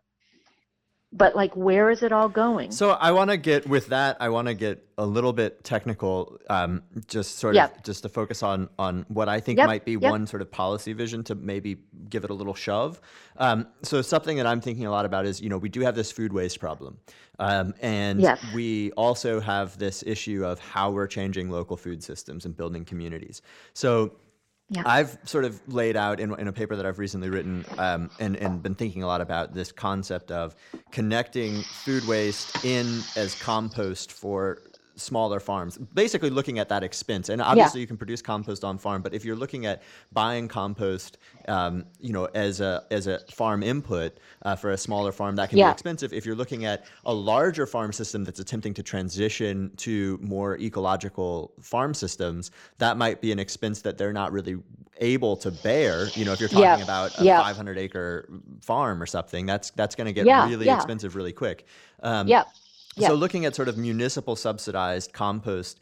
[1.14, 4.28] but like where is it all going so i want to get with that i
[4.28, 7.78] want to get a little bit technical um, just sort yep.
[7.78, 9.68] of just to focus on on what i think yep.
[9.68, 10.12] might be yep.
[10.12, 11.78] one sort of policy vision to maybe
[12.10, 13.00] give it a little shove
[13.38, 15.96] um, so something that i'm thinking a lot about is you know we do have
[15.96, 16.98] this food waste problem
[17.40, 18.44] um, and yes.
[18.54, 23.42] we also have this issue of how we're changing local food systems and building communities
[23.74, 24.12] so
[24.70, 24.84] yeah.
[24.86, 28.36] I've sort of laid out in, in a paper that I've recently written um, and,
[28.36, 30.56] and been thinking a lot about this concept of
[30.92, 34.60] connecting food waste in as compost for
[34.98, 37.30] smaller farms basically looking at that expense.
[37.30, 37.84] And obviously yeah.
[37.84, 41.18] you can produce compost on farm but if you're looking at buying compost
[41.48, 45.50] um, you know as a as a farm input uh, for a smaller farm that
[45.50, 45.70] can yeah.
[45.70, 46.14] be expensive.
[46.14, 51.54] If you're looking at a larger farm system that's attempting to transition to more ecological
[51.62, 54.58] farm systems that might be an expense that they're not really
[55.00, 56.84] able to bear you know if you're talking yeah.
[56.84, 58.28] about a 500 acre
[58.62, 61.66] farm or something that's that's going to get really expensive really quick.
[62.02, 62.44] Um, yeah
[63.00, 65.80] so looking at sort of municipal subsidized compost,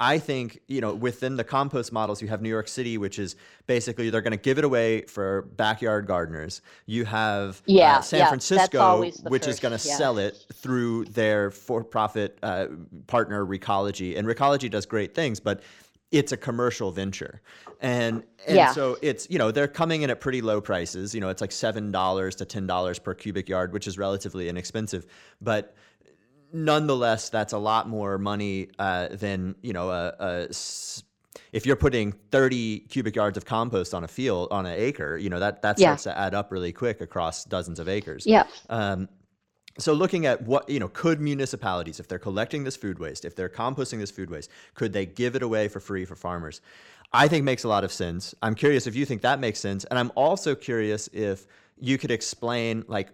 [0.00, 3.34] I think, you know, within the compost models, you have New York City, which is
[3.66, 6.62] basically they're going to give it away for backyard gardeners.
[6.86, 9.96] You have uh, yeah, uh, San yeah, Francisco, which first, is going to yeah.
[9.96, 12.66] sell it through their for profit uh,
[13.08, 14.16] partner, Recology.
[14.16, 15.62] And Recology does great things, but
[16.12, 17.42] it's a commercial venture.
[17.80, 18.72] And and yeah.
[18.72, 21.12] so it's, you know, they're coming in at pretty low prices.
[21.12, 25.06] You know, it's like $7 to $10 per cubic yard, which is relatively inexpensive.
[25.40, 25.74] But
[26.52, 30.48] nonetheless, that's a lot more money uh, than you know a, a
[31.52, 35.30] if you're putting 30 cubic yards of compost on a field on an acre, you
[35.30, 35.88] know that that Yeah.
[35.88, 38.26] starts to add up really quick across dozens of acres.
[38.26, 38.44] Yeah.
[38.68, 39.08] Um,
[39.78, 43.36] so looking at what you know, could municipalities, if they're collecting this food waste, if
[43.36, 46.60] they're composting this food waste, could they give it away for free for farmers?
[47.12, 48.34] I think makes a lot of sense.
[48.42, 51.46] I'm curious if you think that makes sense, and I'm also curious if
[51.78, 53.10] you could explain like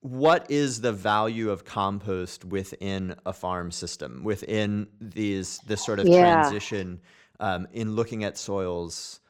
[0.00, 6.06] what is the value of compost within a farm system, within these this sort of
[6.06, 6.18] Yeah.
[6.20, 7.00] transition
[7.40, 9.20] um, in looking at soils.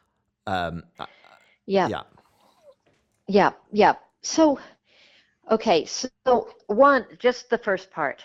[0.47, 1.07] Um, uh,
[1.67, 1.89] Yeah.
[1.89, 2.03] yeah,
[3.27, 3.53] Yeah.
[3.73, 3.95] Yeah.
[4.23, 4.59] So,
[5.51, 5.85] okay.
[5.85, 8.25] So, one, just the first part.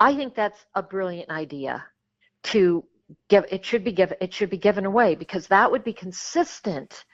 [0.00, 1.84] I think that's a brilliant idea
[2.44, 2.84] to
[3.28, 7.04] give it should be given it should be given away because that would be consistent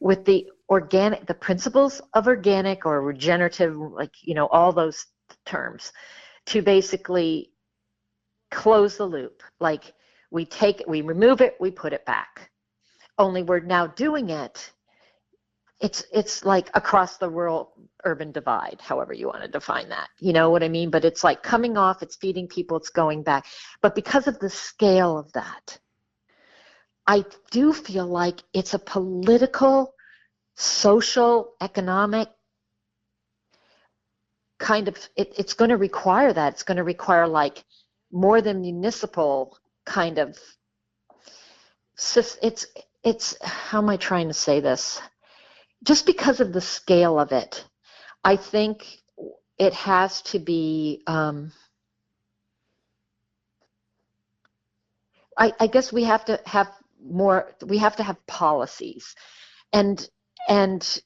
[0.00, 5.06] with the organic the principles of organic or regenerative like you know all those
[5.46, 5.92] terms
[6.46, 7.52] to basically
[8.50, 9.42] close the loop.
[9.60, 9.92] Like
[10.30, 12.50] we take it we remove it we put it back.
[13.18, 14.72] Only we're now doing it
[15.80, 17.72] it's it's like across the rural
[18.04, 20.08] urban divide however you want to define that.
[20.20, 20.90] You know what i mean?
[20.90, 23.46] But it's like coming off it's feeding people it's going back.
[23.80, 25.78] But because of the scale of that
[27.06, 29.94] i do feel like it's a political
[30.58, 32.28] social economic
[34.58, 36.54] kind of it, it's going to require that.
[36.54, 37.64] It's going to require like
[38.10, 39.56] more than municipal
[39.86, 40.36] kind of
[42.42, 42.66] it's
[43.04, 45.00] it's how am i trying to say this?
[45.84, 47.64] Just because of the scale of it
[48.24, 48.84] i think
[49.58, 51.52] it has to be um,
[55.36, 56.68] I, I guess we have to have
[57.02, 59.14] more we have to have policies.
[59.72, 60.08] And
[60.48, 61.00] and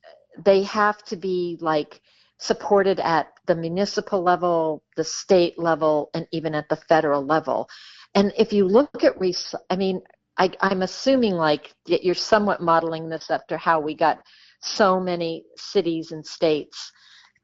[0.44, 2.00] they have to be like
[2.38, 7.68] supported at the municipal level the state level and even at the federal level.
[8.14, 10.00] And if you look at rec- i mean
[10.38, 14.22] I, i'm assuming like you're somewhat modeling this after how we got
[14.62, 16.92] so many cities and states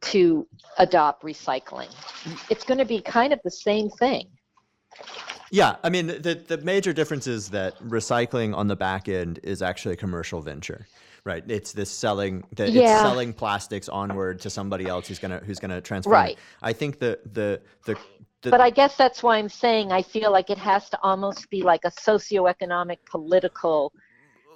[0.00, 0.46] to
[0.78, 1.92] adopt recycling.
[2.50, 4.28] It's going to be kind of the same thing.
[5.50, 9.62] Yeah, I mean the the major difference is that recycling on the back end is
[9.62, 10.86] actually a commercial venture,
[11.28, 11.44] right?
[11.46, 15.80] It's this selling that it's selling plastics onward to somebody else who's gonna who's gonna
[15.80, 16.14] transform.
[16.14, 16.18] it.
[16.18, 16.38] Right.
[16.62, 17.96] I think the the the,
[18.42, 21.48] the But I guess that's why I'm saying I feel like it has to almost
[21.50, 23.92] be like a socioeconomic, political,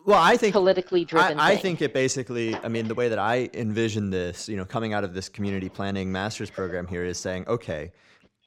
[0.05, 3.19] well, I think politically driven I, I think it basically, I mean, the way that
[3.19, 7.19] I envision this, you know, coming out of this community planning master's program here is
[7.19, 7.93] saying, okay,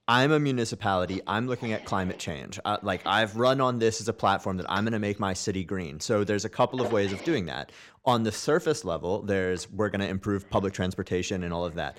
[0.08, 1.20] I'm a municipality.
[1.26, 2.60] I'm looking at climate change.
[2.64, 5.34] Uh, like I've run on this as a platform that I'm going to make my
[5.34, 5.99] city green.
[5.99, 7.72] So there's a couple of ways of doing that.
[8.06, 11.97] On the surface level, there's we're going to improve public transportation and all of that.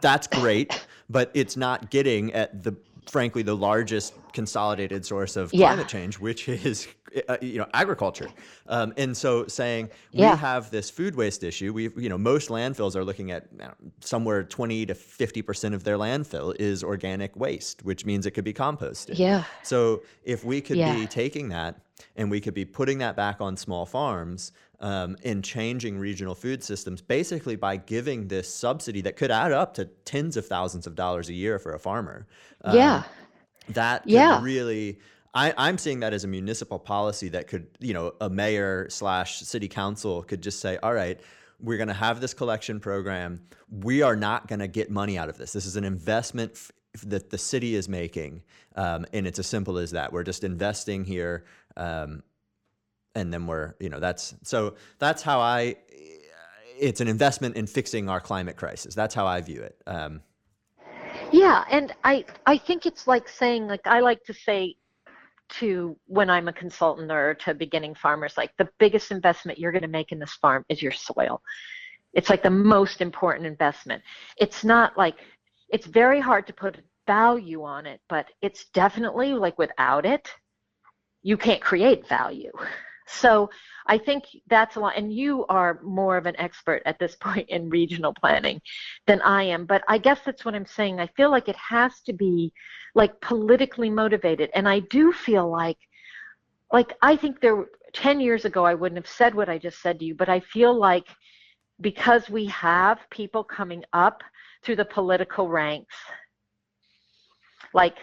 [0.00, 2.74] That's great, but it's not getting at the
[3.10, 5.68] frankly the largest consolidated source of Yeah.
[5.68, 6.88] climate change, which is
[7.28, 8.28] uh, you know agriculture.
[8.68, 10.32] Um, and so saying Yeah.
[10.32, 11.72] we have this food waste issue.
[11.72, 15.84] We you know most landfills are looking at know, somewhere 20 to 50 percent of
[15.84, 19.18] their landfill is organic waste, which means it could be composted.
[19.18, 19.44] Yeah.
[19.62, 20.94] So if we could Yeah.
[20.94, 21.80] be taking that
[22.16, 26.62] and we could be putting that back on small farms um, and changing regional food
[26.62, 30.94] systems, basically by giving this subsidy that could add up to tens of thousands of
[30.94, 32.26] dollars a year for a farmer.
[32.64, 33.02] um, yeah.
[33.70, 34.42] that Yeah.
[34.42, 34.98] really
[35.34, 39.40] I, I'm seeing that as a municipal policy that could, you know, a mayor slash
[39.40, 41.18] city council could just say, all right,
[41.58, 43.40] we're going to have this collection program.
[43.70, 45.52] We are not going to get money out of this.
[45.54, 46.70] This is an investment f-
[47.06, 48.42] that the city is making.
[48.76, 50.12] Um, and it's as simple as that.
[50.12, 51.44] We're just investing here.
[51.78, 52.22] Um,
[53.14, 55.76] and then we're, you know, that's so that's how I,
[56.78, 58.94] it's an investment in fixing our climate crisis.
[58.94, 59.80] That's how I view it.
[59.86, 60.22] Um,
[61.30, 64.76] Yeah, and I I think it's like saying like I like to say
[65.60, 69.82] to when I'm a consultant or to beginning farmers like the biggest investment you're going
[69.82, 71.42] to make in this farm is your soil.
[72.14, 74.02] It's like the most important investment.
[74.38, 75.16] It's not like
[75.68, 80.28] it's very hard to put value on it, but it's definitely like without it
[81.22, 82.52] you can't create value.
[83.06, 83.50] So
[83.86, 87.48] I think that's a lot and you are more of an expert at this point
[87.48, 88.60] in regional planning
[89.06, 89.66] than I am.
[89.66, 91.00] But I guess that's what I'm saying.
[91.00, 92.52] I feel like it has to be
[92.94, 94.50] like politically motivated.
[94.54, 95.78] And I do feel like,
[96.72, 99.98] like, I think there, 10 years ago, I wouldn't have said what I just said
[99.98, 101.06] to you, but I feel like
[101.80, 104.22] because we have people coming up
[104.62, 105.94] through the political ranks,
[107.74, 107.96] like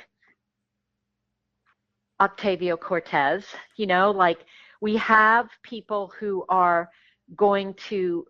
[2.21, 3.45] Ocasio-Cortez,
[3.77, 4.39] you know, like
[4.81, 6.89] we have people who are
[7.35, 8.25] going to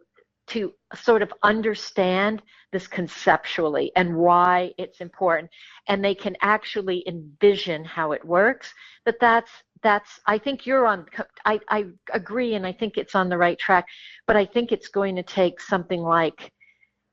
[0.47, 2.41] to sort of understand
[2.71, 5.49] this conceptually and why it's important.
[5.87, 8.73] And they can actually envision how it works.
[9.05, 11.05] But that's that's I think you're on
[11.45, 13.85] I, I agree and I think it's on the right track,
[14.27, 16.51] but I think it's going to take something like,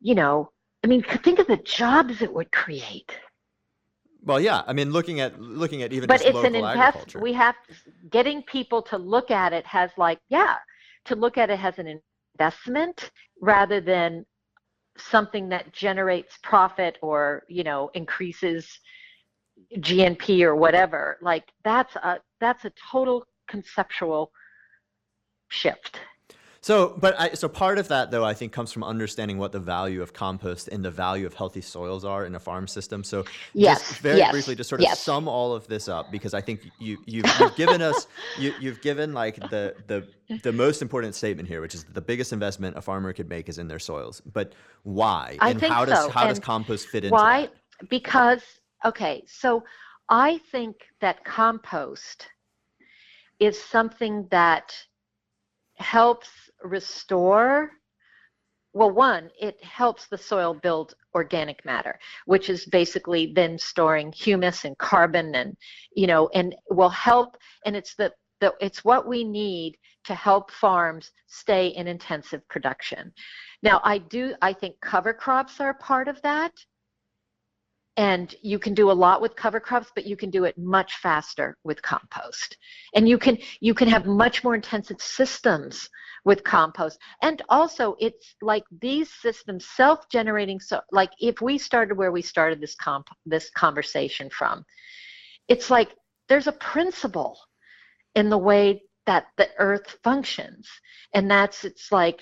[0.01, 0.51] you know,
[0.83, 3.17] I mean, think of the jobs it would create.
[4.27, 4.63] Well, yeah.
[4.67, 7.15] I mean, looking at looking at even but it's an invest.
[7.15, 7.55] We have
[8.11, 10.57] getting people to look at it has like yeah,
[11.05, 12.01] to look at it as an
[12.35, 14.27] investment rather than
[14.99, 18.81] something that generates profit or you know increases
[19.79, 21.19] GNP or whatever.
[21.23, 24.33] Like that's a that's a total conceptual
[25.51, 26.01] shift.
[26.67, 29.61] So, but I, so part of that though, I think comes from understanding what the
[29.61, 33.05] value of compost and the value of healthy soils are in a farm system.
[33.05, 35.01] So, yes, just very yes, briefly, just sort of yes.
[35.01, 38.09] sum all of this up because I think you you've, you've given us
[38.41, 40.09] you, you've given like the the
[40.43, 43.59] the most important statement here, which is the biggest investment a farmer could make is
[43.59, 44.21] in their soils.
[44.33, 44.53] But
[44.83, 45.37] why?
[45.39, 46.11] I and how does so.
[46.11, 47.43] how and does compost fit into why?
[47.43, 47.89] that?
[47.89, 48.43] Because
[48.85, 49.63] okay, so
[50.09, 52.27] I think that compost
[53.39, 54.75] is something that
[55.77, 57.71] helps restore
[58.73, 64.65] well one it helps the soil build organic matter which is basically then storing humus
[64.65, 65.57] and carbon and
[65.95, 70.53] you know and will help and it's the, the it's what we need to help
[70.53, 73.13] farms stay in intensive production.
[73.63, 76.53] Now i do i think cover crops are part of that
[77.97, 80.97] and you can do a lot with cover crops but you can do it much
[80.99, 82.57] faster with compost.
[82.95, 85.89] And you can you can have much more intensive systems
[86.25, 86.99] with compost.
[87.23, 92.61] And also it's like these systems self-generating so like if we started where we started
[92.61, 94.65] this comp this conversation from
[95.49, 95.95] it's like
[96.29, 97.39] there's a principle
[98.15, 100.69] in the way that the earth functions.
[101.15, 102.21] And that's it's like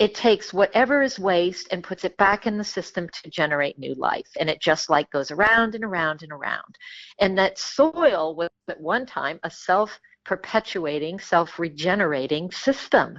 [0.00, 3.94] it takes whatever is waste and puts it back in the system to generate new
[3.94, 6.74] life and it just like goes around and around and around
[7.20, 13.18] and that soil was at one time a self perpetuating, self regenerating system.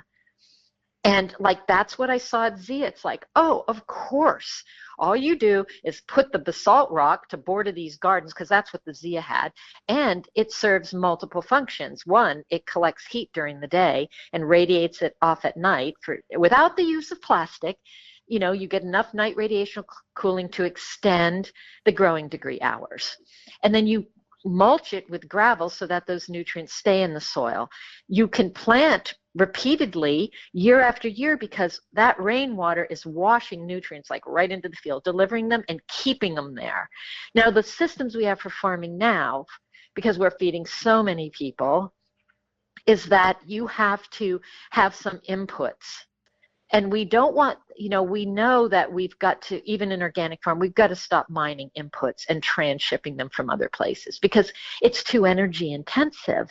[1.04, 2.86] And like that's what I saw at Zia.
[2.86, 4.64] It's like, oh, of course.
[5.00, 8.86] All you do is put the basalt rock to border these gardens because that's what
[8.86, 9.52] the Zia had.
[9.88, 12.06] And it serves multiple functions.
[12.06, 16.78] One, it collects heat during the day and radiates it off at night for without
[16.78, 17.78] the use of plastic.
[18.28, 19.84] You know, you get enough night radiation
[20.14, 21.52] cooling to extend
[21.84, 23.18] the growing degree hours.
[23.64, 24.06] And then you
[24.46, 27.70] mulch it with gravel so that those nutrients stay in the soil.
[28.08, 34.52] You can plant repeatedly year after year because that rainwater is washing nutrients like right
[34.52, 36.90] into the field, delivering them and keeping them there.
[37.36, 39.46] Now, the systems we have for farming now,
[39.96, 41.94] because we're feeding so many people,
[42.88, 46.06] is that you have to have some inputs
[46.72, 50.44] and we don't want you know we know that we've got to even in organic
[50.44, 54.52] farm we've got to stop mining inputs and transshipping them from other places because
[54.82, 56.50] it's too energy intensive.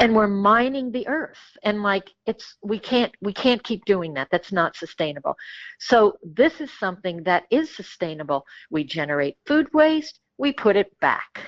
[0.00, 1.38] And we're mining the earth.
[1.64, 4.28] And like it's we can't we can't keep doing that.
[4.30, 5.36] That's not sustainable.
[5.80, 8.46] So this is something that is sustainable.
[8.70, 10.20] We generate food waste.
[10.38, 11.40] We put it back.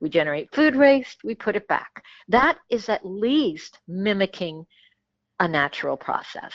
[0.00, 1.18] We generate food waste.
[1.22, 2.02] We put it back.
[2.28, 4.64] That is at least mimicking
[5.40, 6.54] a natural process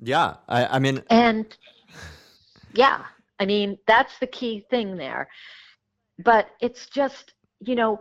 [0.00, 1.56] yeah, I, I mean, and
[2.72, 3.04] yeah,
[3.38, 5.28] I mean that's the key thing there.
[6.18, 8.00] But it's just, you know,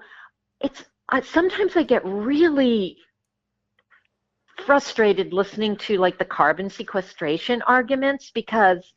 [0.61, 2.97] it's I, sometimes I get really
[4.65, 8.93] frustrated listening to like the carbon sequestration arguments because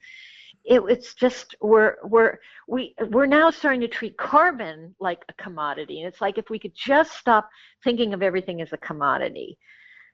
[0.64, 6.00] it, it's just we're we're we we're now starting to treat carbon like a commodity
[6.00, 7.48] and it's like if we could just stop
[7.84, 9.58] thinking of everything as a commodity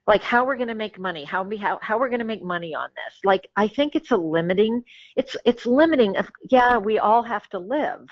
[0.07, 2.43] like how we're going to make money how we how, how we're going to make
[2.43, 3.15] money on this.
[3.25, 4.83] Like i think it's a limiting
[5.17, 8.09] it's it's limiting of yeah we all have to live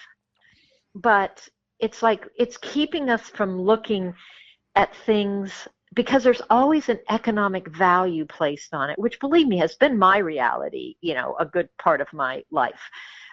[0.95, 1.47] but
[1.81, 4.15] it's like it's keeping us from looking
[4.77, 9.75] at things because there's always an economic value placed on it which believe me has
[9.77, 12.81] been my reality you know a good part of my life.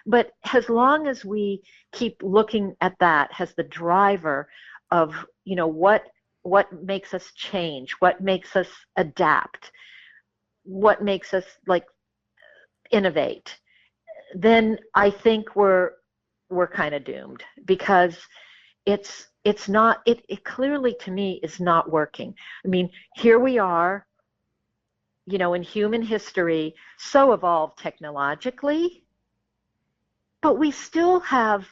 [0.04, 4.48] But as long as we keep looking at that as the driver
[4.90, 6.02] of you know what
[6.42, 9.70] what makes us change what makes us adapt
[10.64, 11.84] what makes us like
[12.90, 13.58] innovate
[14.34, 15.92] then i think we're
[16.50, 18.18] we're kind of doomed because
[18.86, 22.34] it's it's not it, it clearly to me is not working.
[22.64, 24.06] I mean here we are
[25.26, 29.04] you know in human history so evolved technologically
[30.40, 31.66] but we still have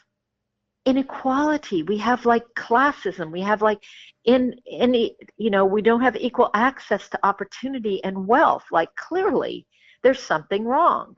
[0.91, 1.85] inequality.
[1.85, 3.31] We have like classism.
[3.31, 3.83] We have like
[4.25, 8.65] in any you know we don't have equal access to opportunity and wealth.
[8.73, 9.67] Like clearly
[10.03, 11.17] there's something wrong.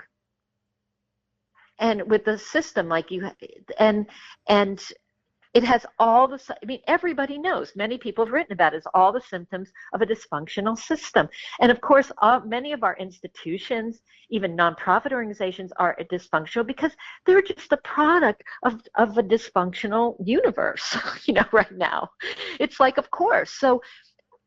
[1.79, 3.31] And with the system like you
[3.79, 4.07] and
[4.47, 4.79] and
[5.55, 7.72] it has all the i mean everybody knows.
[7.76, 11.28] Many people have written about it, is all the symptoms of a dysfunctional system.
[11.61, 14.00] And of course uh, many of our institutions
[14.30, 16.92] even nonprofit organizations are dysfunctional because
[17.26, 20.96] they're just the product of, of a dysfunctional universe
[21.26, 22.09] you know right now.
[22.59, 23.50] It's like of course.
[23.50, 23.82] So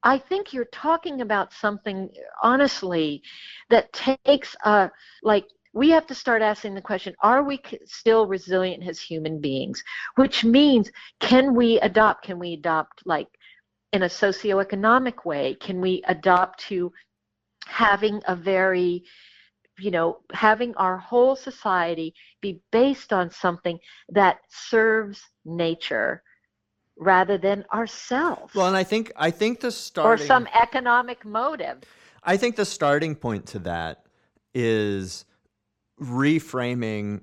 [0.03, 2.09] I think you're talking about something
[2.43, 3.23] honestly
[3.71, 4.91] that takes a
[5.23, 5.45] like
[5.75, 9.83] we have to start asking the question are we still resilient as human beings?
[10.15, 13.27] Which means can we adopt can we adopt like
[13.93, 16.91] in a socioeconomic way can we adopt to
[17.67, 19.03] having a very
[19.77, 23.77] you know having our whole society be based on something
[24.09, 26.23] that serves nature
[26.97, 28.55] rather than ourselves?
[28.55, 31.83] Well and i think i think the starting or some economic motive.
[32.23, 34.05] I think the starting point to that
[34.53, 35.25] is
[35.99, 37.21] reframing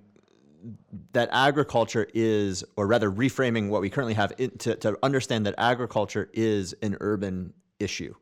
[1.13, 6.31] that agriculture is, or rather reframing what we currently have to, to understand that agriculture
[6.33, 8.15] is an urban issue.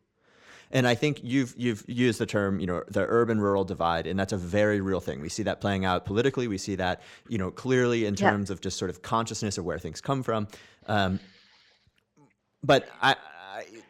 [0.73, 4.33] And I think you've you've used the term, you know, the urban-rural divide, and that's
[4.33, 5.21] a very real thing.
[5.21, 6.47] We see that playing out politically.
[6.47, 8.55] We see that, you know, clearly in terms yeah.
[8.55, 10.47] of just sort of consciousness of where things come from.
[10.87, 11.19] Um,
[12.63, 13.17] but I,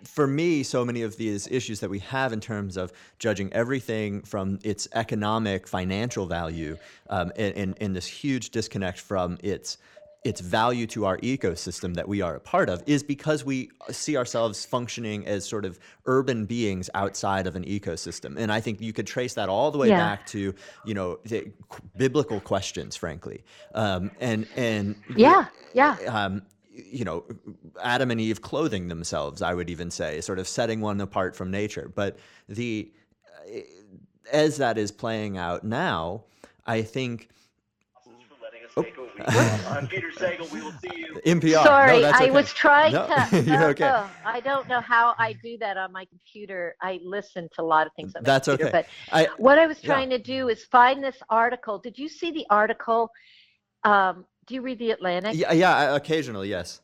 [0.04, 4.22] for me, so many of these issues that we have in terms of judging everything
[4.22, 6.76] from its economic, financial value,
[7.08, 9.78] um, and, and, this huge disconnect from its
[10.22, 14.18] its value to our ecosystem that we are a part of is because we see
[14.18, 18.36] ourselves functioning as sort of urban beings outside of an ecosystem.
[18.36, 19.98] And i think you could trace that all the way yeah.
[19.98, 21.18] back to you know
[21.96, 23.44] biblical questions frankly.
[23.74, 25.96] Um, and and yeah yeah.
[26.06, 26.42] um,
[26.90, 27.24] you know,
[27.82, 31.50] Adam and Eve clothing themselves, I would even say, sort of setting one apart from
[31.50, 31.90] nature.
[31.94, 32.18] But
[32.48, 32.90] the
[34.32, 36.24] as that is playing out now,
[36.66, 37.28] I think.
[38.76, 38.84] Oh.
[39.68, 40.50] I'm Peter Sagal.
[40.52, 41.20] We will see you.
[41.26, 41.64] NPR.
[41.64, 43.42] Sorry, no, I was trying no, to.
[43.46, 43.84] you're okay.
[43.84, 46.76] Uh, I don't know how I do that on my computer.
[46.80, 48.68] I listen to a lot of things on my That's computer.
[48.68, 48.86] okay.
[49.10, 50.18] But I, what I was trying yeah.
[50.18, 51.78] to do is find this article.
[51.78, 53.10] Did you see the article?
[53.84, 55.36] Um, do you read the Atlantic?
[55.36, 56.80] Yeah, yeah, occasionally, yes.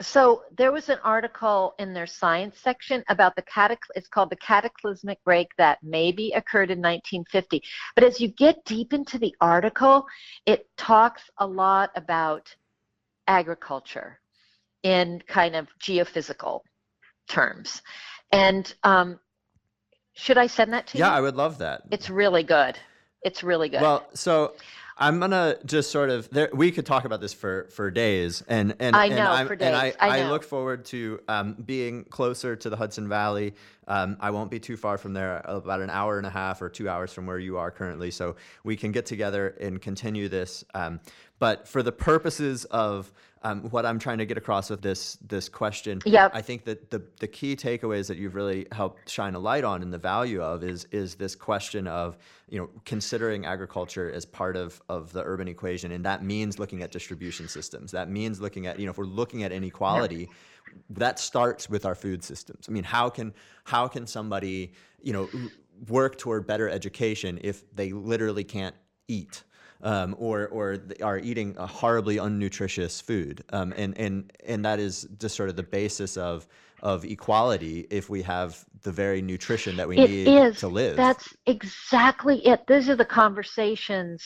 [0.00, 4.36] So there was an article in their science section about the cataclysm it's called the
[4.36, 7.62] cataclysmic break that maybe occurred in 1950
[7.94, 10.04] but as you get deep into the article
[10.44, 12.52] it talks a lot about
[13.28, 14.18] agriculture
[14.82, 16.62] in kind of geophysical
[17.28, 17.80] terms.
[18.32, 19.20] And um,
[20.14, 21.12] should i send that to yeah, you?
[21.12, 21.82] Yeah i would love that.
[21.92, 22.76] It's really good.
[23.22, 23.80] It's really good.
[23.80, 24.54] Well so
[24.96, 28.76] I'm gonna just sort of there, we could talk about this for for days, and
[28.78, 29.68] and I know and for days.
[29.68, 33.54] And I, I, I, look forward to um, being closer to the Hudson Valley.
[33.88, 36.68] Um, I won't be too far from there, about an hour and a half or
[36.68, 40.64] two hours from where you are currently, so we can get together and continue this.
[40.74, 41.00] Um,
[41.44, 45.46] but for the purposes of um, what I'm trying to get across with this this
[45.46, 46.30] question, yep.
[46.32, 49.82] I think that the the key takeaways that you've really helped shine a light on
[49.82, 52.16] and the value of is is this question of
[52.48, 56.82] you know considering agriculture as part of of the urban equation, and that means looking
[56.82, 57.90] at distribution systems.
[57.92, 60.30] That means looking at you know if we're looking at inequality.
[60.88, 62.70] That starts with our food systems.
[62.70, 63.34] I mean, how can
[63.64, 64.72] how can somebody
[65.02, 65.28] you know
[65.88, 68.74] work toward better education if they literally can't
[69.08, 69.44] eat?
[69.84, 75.06] Um, or or are eating a horribly unnutritious food, um, and and and that is
[75.20, 76.48] just sort of the basis of
[76.84, 80.58] of equality if we have the very nutrition that we it need is.
[80.58, 80.96] to live.
[80.96, 82.66] That's exactly it.
[82.66, 84.22] These are the conversations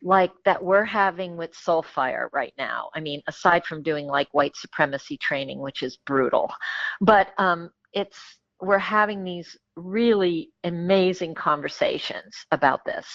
[0.00, 2.90] like that we're having with Soul Fire right now.
[2.94, 6.52] I mean, aside from doing like white supremacy training, which is brutal,
[7.00, 8.18] but um, it's
[8.60, 13.06] we're having these really amazing conversations about this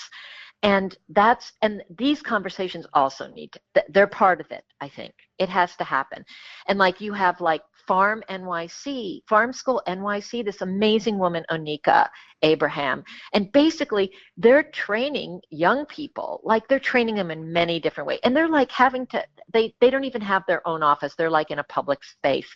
[0.64, 5.14] and that's and these conversations also need to, they're part of it i think.
[5.38, 6.26] It has to happen.
[6.68, 12.10] And like you have like farm nyc farm school nyc this amazing woman onika
[12.42, 13.04] abraham.
[13.34, 18.20] And basically they're training young people like they're training them in many different ways.
[18.24, 21.16] And they're like having to they they don't even have their own office.
[21.16, 22.50] They're like in a public space.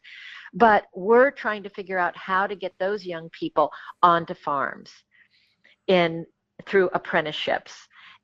[0.54, 3.72] But we're trying to figure out how to get those young people
[4.04, 4.92] onto farms
[5.88, 6.26] in
[6.68, 7.74] through apprenticeships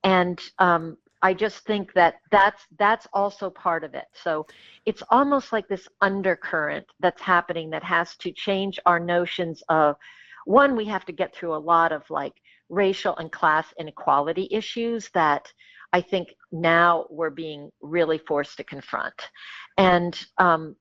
[0.03, 4.05] and um, I just think that that's that's also part of it.
[4.13, 4.45] So
[4.85, 9.97] it's almost like this undercurrent that's happening that has to change our notions of
[10.45, 10.75] one.
[10.75, 12.33] We have to get through a lot of like
[12.69, 15.51] racial and class inequality issues that
[15.91, 19.29] I think now we're being really forced to confront,
[19.77, 20.75] and um,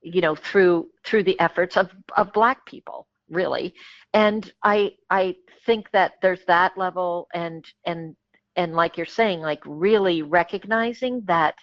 [0.00, 3.74] you know through through the efforts of of Black people really.
[4.12, 5.36] And I I
[5.66, 8.16] think that there's that level and and
[8.56, 11.54] and like you're saying like really recognizing that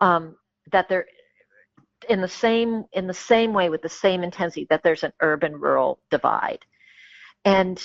[0.00, 0.36] um,
[0.70, 1.06] that there
[2.08, 5.54] in the same in the same way with the same intensity that there's an urban
[5.54, 6.60] rural divide.
[7.44, 7.82] And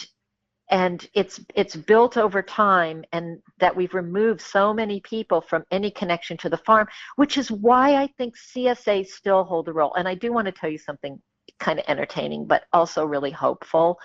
[0.69, 5.89] and it's it's built over time and that we've removed so many people from any
[5.89, 6.85] connection to the farm
[7.15, 9.93] which is why i think csa still hold a role.
[9.95, 11.21] And i do want to tell you something
[11.59, 13.97] kind of entertaining but also really hopeful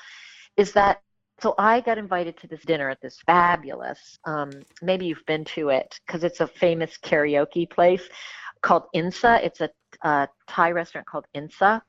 [0.56, 1.00] is that
[1.42, 5.68] so i got invited to this dinner at this fabulous um, maybe you've been to
[5.68, 8.08] it because it's a famous karaoke place
[8.62, 9.42] called insa.
[9.44, 9.68] It's a,
[10.02, 11.82] a thai restaurant called insa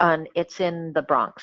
[0.00, 1.42] and it's in the bronx.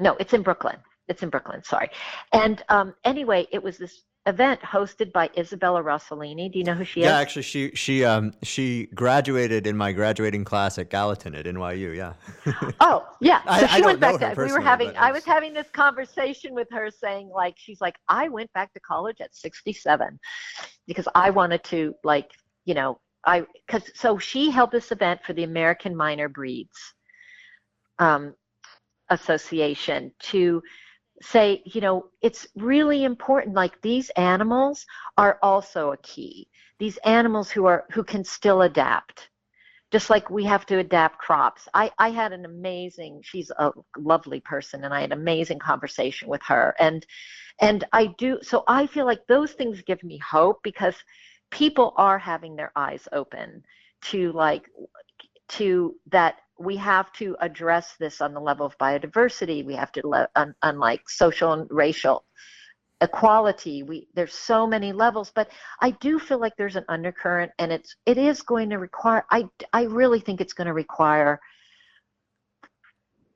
[0.00, 0.76] No it's in brooklyn.
[1.08, 1.88] It's in Brooklyn, sorry.
[2.34, 6.52] And um, anyway, it was this event hosted by Isabella Rossellini.
[6.52, 7.10] Do you know who she yeah, is?
[7.10, 11.96] Yeah, actually, she she um she graduated in my graduating class at Gallatin at NYU.
[11.96, 12.12] Yeah.
[12.80, 14.20] oh yeah, so I, she I went back.
[14.20, 14.94] To, we were having.
[14.96, 18.80] I was having this conversation with her, saying like, she's like, I went back to
[18.80, 20.20] college at 67
[20.86, 22.30] because I wanted to like,
[22.66, 26.94] you know, I because so she held this event for the American Minor Breeds
[27.98, 28.34] um,
[29.08, 30.62] Association to
[31.22, 33.54] say, you know, it's really important.
[33.54, 36.48] Like these animals are also a key.
[36.78, 39.30] These animals who are who can still adapt,
[39.90, 41.68] just like we have to adapt crops.
[41.74, 43.20] I I had an amazing.
[43.24, 46.74] She's a lovely person, and I had an amazing conversation with her.
[46.78, 47.04] And
[47.60, 48.38] and I do.
[48.42, 50.94] So I feel like those things give me hope because
[51.50, 53.64] people are having their eyes open
[54.02, 54.70] to like
[55.48, 59.64] to that we have to address this on the level of biodiversity.
[59.64, 62.24] We have to, un- unlike social and racial
[63.00, 65.30] equality, we there's so many levels.
[65.34, 65.50] But
[65.80, 69.24] I do feel like there's an undercurrent, and it's it is going to require.
[69.30, 71.40] I I really think it's going to require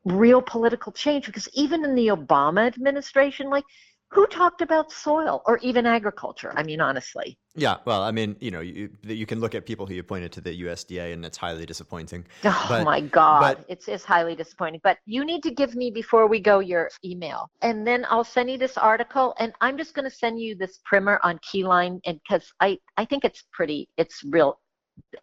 [0.05, 3.64] real political change because even in the Obama administration, like
[4.13, 6.53] who talked about soil or even agriculture?
[6.55, 7.39] I mean, honestly.
[7.55, 10.33] Yeah, well, I mean, you know, you, you can look at people who you pointed
[10.33, 12.27] to the USDA, and it's highly disappointing.
[12.45, 14.81] Oh but, my God, but, it's it's highly disappointing.
[14.83, 18.51] But you need to give me before we go your email, and then I'll send
[18.51, 22.19] you this article, and I'm just going to send you this primer on keyline, and
[22.23, 24.59] because I I think it's pretty, it's real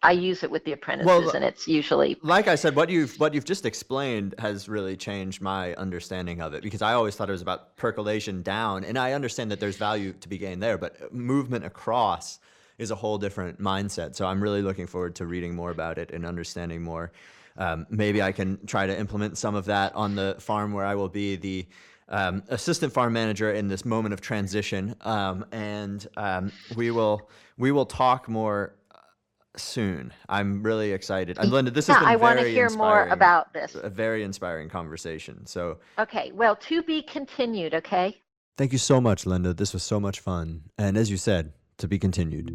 [0.02, 2.74] I use it with the apprentices, well, and it's usually like I said.
[2.74, 6.94] What you've what you've just explained has really changed my understanding of it because I
[6.94, 10.38] always thought it was about percolation down, and I understand that there's value to be
[10.38, 12.38] gained there, but movement across
[12.78, 14.14] is a whole different mindset.
[14.16, 17.12] So I'm really looking forward to reading more about it and understanding more.
[17.58, 20.94] Um, maybe I can try to implement some of that on the farm where I
[20.94, 21.66] will be the
[22.08, 27.70] um, assistant farm manager in this moment of transition, um, and um, we will we
[27.70, 28.74] will talk more
[29.56, 30.12] soon.
[30.28, 31.38] I'm really excited.
[31.38, 31.72] i Lynda.
[31.72, 33.74] This yeah, has been I want to hear more about this.
[33.74, 35.46] A very inspiring conversation.
[35.46, 37.74] So okay, well, to be continued.
[37.74, 38.22] Okay.
[38.56, 39.56] Thank you so much, Lynda.
[39.56, 42.50] This was so much fun, and as you said, to be continued.